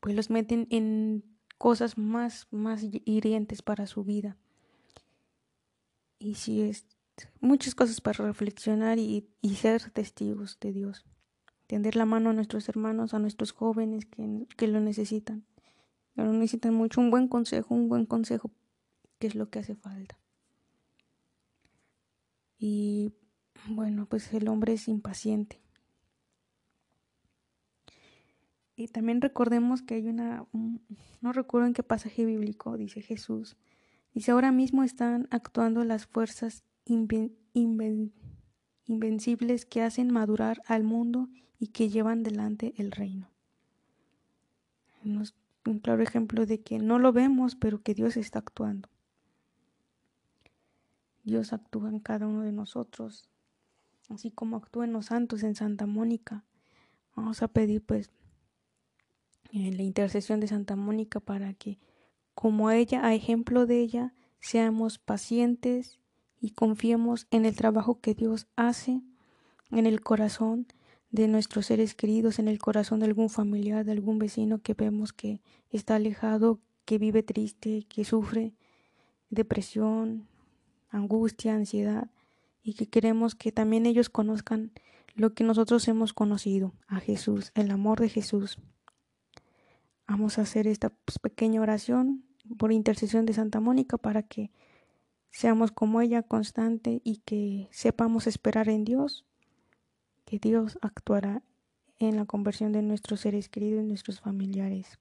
pues 0.01 0.15
los 0.15 0.31
meten 0.31 0.67
en 0.71 1.25
cosas 1.57 1.99
más, 1.99 2.47
más 2.51 2.85
hirientes 3.05 3.63
para 3.63 3.87
su 3.87 4.05
vida. 4.05 4.37
Y 6.21 6.35
si 6.35 6.63
es 6.63 6.87
muchas 7.41 7.75
cosas 7.75 8.01
para 8.01 8.25
reflexionar 8.25 8.99
y, 8.99 9.29
ser 9.57 9.91
testigos 9.91 10.59
de 10.61 10.73
Dios. 10.73 11.05
Tender 11.67 11.97
la 11.97 12.07
mano 12.07 12.31
a 12.31 12.33
nuestros 12.33 12.69
hermanos, 12.69 13.15
a 13.15 13.19
nuestros 13.19 13.53
jóvenes 13.53 14.07
que 14.07 14.69
lo 14.69 14.81
necesitan. 14.81 15.45
Que 16.15 16.23
lo 16.23 16.33
necesitan 16.33 16.75
mucho. 16.75 17.01
Un 17.01 17.11
buen 17.11 17.29
consejo, 17.29 17.75
un 17.75 17.89
buen 17.89 18.07
consejo, 18.07 18.51
que 19.19 19.27
es 19.27 19.35
lo 19.35 19.51
que 19.51 19.59
hace 19.59 19.75
falta. 19.75 20.19
Y 22.59 23.13
bueno, 23.69 24.07
pues 24.07 24.33
el 24.33 24.49
hombre 24.49 24.75
es 24.75 24.89
impaciente. 24.89 25.61
Y 28.75 28.89
también 28.89 29.21
recordemos 29.21 29.83
que 29.83 29.95
hay 29.95 30.07
una, 30.07 30.47
no 31.21 31.33
recuerdo 31.33 31.67
en 31.67 31.75
qué 31.75 31.83
pasaje 31.83 32.25
bíblico, 32.25 32.77
dice 32.77 33.03
Jesús, 33.03 33.57
dice, 34.15 34.31
ahora 34.31 34.53
mismo 34.53 34.85
están 34.85 35.27
actuando 35.33 35.83
las 35.83 36.07
fuerzas 36.07 36.63
invencibles 38.87 39.66
que 39.66 39.83
hacen 39.83 40.11
madurar 40.11 40.62
al 40.66 40.85
mundo 40.85 41.29
y 41.59 41.68
que 41.68 41.88
llevan 41.88 42.22
delante 42.22 42.74
el 42.79 42.90
reino. 42.92 43.31
un 45.05 45.81
claro 45.81 46.03
ejemplo 46.03 46.46
de 46.46 46.61
que 46.61 46.79
no 46.79 46.98
lo 46.98 47.12
vemos, 47.12 47.55
pero 47.55 47.83
que 47.83 47.94
Dios 47.94 48.16
está 48.16 48.38
actuando. 48.38 48.88
Dios 51.24 51.53
actúa 51.53 51.90
en 51.90 52.01
cada 52.01 52.27
uno 52.27 52.42
de 52.42 52.53
nosotros, 52.53 53.29
así 54.09 54.31
como 54.31 54.57
actúa 54.57 54.87
en 54.87 54.94
los 54.94 55.07
santos 55.07 55.42
en 55.42 55.55
Santa 55.55 55.87
Mónica. 55.87 56.44
Vamos 57.14 57.42
a 57.42 57.48
pedir 57.48 57.83
pues 57.83 58.11
en 59.53 59.77
la 59.77 59.83
intercesión 59.83 60.40
de 60.40 60.48
Santa 60.48 60.77
Mónica 60.77 61.20
para 61.20 61.53
que, 61.55 61.79
como 62.35 62.70
ella, 62.70 63.05
a 63.05 63.14
ejemplo 63.14 63.66
de 63.66 63.81
ella, 63.81 64.14
seamos 64.40 64.98
pacientes 64.98 65.98
y 66.40 66.51
confiemos 66.51 67.27
en 67.31 67.44
el 67.44 67.57
trabajo 67.57 68.01
que 68.01 68.14
Dios 68.14 68.46
hace 68.57 69.03
en 69.70 69.87
el 69.87 70.01
corazón 70.01 70.66
de 71.11 71.29
nuestros 71.29 71.66
seres 71.66 71.94
queridos, 71.94 72.38
en 72.38 72.48
el 72.48 72.59
corazón 72.59 73.01
de 73.01 73.07
algún 73.07 73.31
familiar, 73.31 73.85
de 73.85 73.92
algún 73.92 74.18
vecino 74.18 74.61
que 74.61 74.74
vemos 74.74 75.12
que 75.12 75.40
está 75.70 75.96
alejado, 75.96 76.61
que 76.85 76.98
vive 76.98 77.22
triste, 77.22 77.87
que 77.88 78.05
sufre 78.05 78.55
depresión, 79.31 80.27
angustia, 80.90 81.55
ansiedad, 81.55 82.11
y 82.62 82.74
que 82.74 82.87
queremos 82.87 83.35
que 83.35 83.53
también 83.53 83.87
ellos 83.87 84.11
conozcan 84.11 84.72
lo 85.14 85.35
que 85.35 85.44
nosotros 85.44 85.87
hemos 85.88 86.12
conocido, 86.12 86.74
a 86.87 87.01
Jesús, 87.01 87.51
el 87.55 87.70
amor 87.70 88.01
de 88.01 88.09
Jesús. 88.09 88.59
Vamos 90.07 90.38
a 90.38 90.42
hacer 90.42 90.66
esta 90.66 90.92
pequeña 91.20 91.61
oración 91.61 92.24
por 92.57 92.72
intercesión 92.72 93.27
de 93.27 93.33
Santa 93.33 93.61
Mónica 93.61 93.98
para 93.98 94.22
que 94.22 94.51
seamos 95.31 95.73
como 95.73 96.01
ella 96.01 96.23
constante 96.23 97.01
y 97.05 97.19
que 97.19 97.69
sepamos 97.71 98.27
esperar 98.27 98.69
en 98.69 98.85
Dios, 98.85 99.25
que 100.25 100.38
Dios 100.38 100.79
actuará 100.83 101.43
en 101.99 102.17
la 102.17 102.25
conversión 102.25 102.73
de 102.73 102.83
nuestros 102.83 103.21
seres 103.21 103.49
queridos 103.49 103.83
y 103.83 103.87
nuestros 103.87 104.21
familiares. 104.21 104.99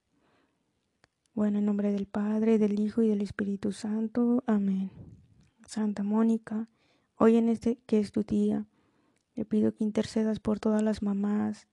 Bueno, 1.34 1.58
en 1.58 1.66
nombre 1.66 1.92
del 1.92 2.06
Padre, 2.06 2.58
del 2.58 2.80
Hijo 2.80 3.02
y 3.02 3.08
del 3.08 3.22
Espíritu 3.22 3.72
Santo. 3.72 4.42
Amén. 4.46 4.90
Santa 5.66 6.02
Mónica, 6.02 6.68
hoy 7.16 7.36
en 7.36 7.48
este 7.48 7.78
que 7.86 8.00
es 8.00 8.10
tu 8.10 8.24
día, 8.24 8.66
le 9.36 9.44
pido 9.44 9.72
que 9.72 9.84
intercedas 9.84 10.40
por 10.40 10.58
todas 10.58 10.82
las 10.82 11.02
mamás, 11.02 11.68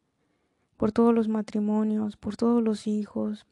por 0.77 0.91
todos 0.91 1.15
los 1.15 1.27
matrimonios, 1.29 2.17
por 2.17 2.35
todos 2.35 2.61
los 2.61 2.85
hijos, 2.85 3.47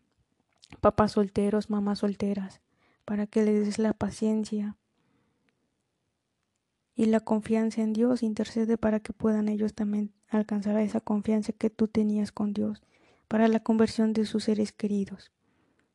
papás 0.82 1.14
solteros, 1.14 1.70
mamás 1.70 2.00
solteras, 2.00 2.62
para 3.06 3.26
que 3.26 3.44
les 3.44 3.66
des 3.66 3.80
la 3.80 3.94
paciencia 3.94 4.78
y 6.96 7.06
la 7.06 7.20
confianza 7.20 7.82
en 7.82 7.94
Dios. 7.94 8.24
Intercede 8.24 8.78
para 8.78 9.00
que 9.00 9.14
puedan 9.14 9.50
ellos 9.50 9.74
también 9.74 10.12
alcanzar 10.30 10.78
esa 10.78 11.00
confianza 11.00 11.54
que 11.54 11.70
tú 11.70 11.88
tenías 11.88 12.32
con 12.32 12.54
Dios, 12.54 12.82
para 13.28 13.48
la 13.48 13.60
conversión 13.60 14.14
de 14.14 14.26
sus 14.26 14.46
seres 14.46 14.72
queridos. 14.72 15.32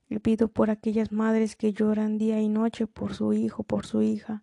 Le 0.09 0.21
pido 0.21 0.49
por 0.49 0.71
aquellas 0.71 1.13
madres 1.13 1.57
que 1.57 1.73
lloran 1.73 2.19
día 2.19 2.41
y 2.41 2.49
noche 2.49 2.87
por 2.87 3.15
su 3.15 3.33
hijo, 3.33 3.63
por 3.63 3.85
su 3.85 4.03
hija. 4.03 4.43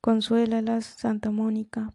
Consuélalas, 0.00 0.84
Santa 0.84 1.30
Mónica, 1.30 1.94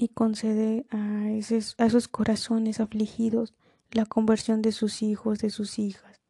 y 0.00 0.08
concede 0.08 0.86
a 0.90 1.30
esos, 1.30 2.08
corazones 2.08 2.80
afligidos 2.80 3.54
la 3.90 4.06
conversión 4.06 4.62
de 4.62 4.72
sus 4.72 5.02
hijos, 5.02 5.40
de 5.40 5.50
sus 5.50 5.78
hijas. 5.78 6.20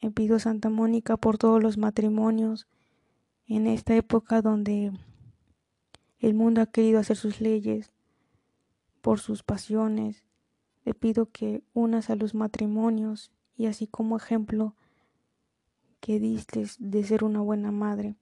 Le 0.00 0.10
pido 0.10 0.38
Santa 0.38 0.68
Mónica 0.68 1.16
por 1.16 1.38
todos 1.38 1.62
los 1.62 1.78
matrimonios 1.78 2.66
en 3.46 3.66
esta 3.66 3.94
época 3.94 4.42
donde 4.42 4.92
el 6.18 6.34
mundo 6.34 6.60
ha 6.60 6.66
querido 6.66 7.00
hacer 7.00 7.16
sus 7.16 7.40
leyes 7.40 7.92
por 9.00 9.20
sus 9.20 9.42
pasiones. 9.42 10.24
Le 10.84 10.94
pido 10.94 11.26
que 11.30 11.62
unas 11.74 12.10
a 12.10 12.16
los 12.16 12.34
matrimonios 12.34 13.30
y 13.56 13.66
así 13.66 13.86
como 13.86 14.16
ejemplo 14.16 14.74
que 16.00 16.18
distes 16.18 16.76
de 16.80 17.04
ser 17.04 17.22
una 17.22 17.40
buena 17.40 17.70
madre, 17.70 18.16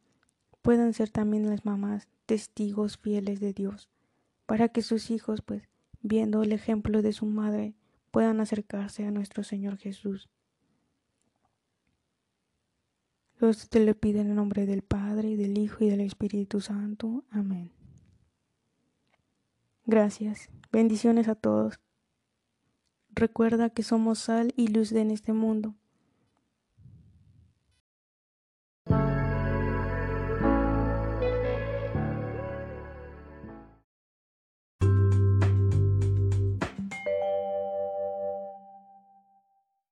puedan 0.62 0.92
ser 0.92 1.11
también 1.11 1.48
las 1.48 1.64
mamás 1.64 2.09
testigos 2.26 2.98
fieles 2.98 3.40
de 3.40 3.52
Dios 3.52 3.88
para 4.46 4.68
que 4.68 4.83
sus 4.83 5.11
hijos, 5.11 5.42
pues, 5.42 5.68
viendo 6.02 6.42
el 6.42 6.52
ejemplo 6.52 7.02
de 7.02 7.12
su 7.12 7.24
madre, 7.24 7.74
puedan 8.11 8.40
acercarse 8.40 9.06
a 9.06 9.11
nuestro 9.11 9.44
Señor 9.44 9.78
Jesús. 9.78 10.28
Dios 13.40 13.70
te 13.70 13.81
le 13.81 13.94
pide 13.94 14.20
en 14.20 14.29
el 14.29 14.35
nombre 14.35 14.66
del 14.66 14.83
Padre, 14.83 15.35
del 15.35 15.57
Hijo 15.57 15.83
y 15.83 15.88
del 15.88 16.03
Espíritu 16.03 16.61
Santo. 16.61 17.24
Amén. 17.31 17.72
Gracias. 19.87 20.50
Bendiciones 20.70 21.26
a 21.26 21.35
todos. 21.35 21.81
Recuerda 23.09 23.70
que 23.70 23.83
somos 23.83 24.18
sal 24.18 24.53
y 24.57 24.68
luz 24.68 24.92
en 24.92 25.11
este 25.11 25.33
mundo. 25.33 25.74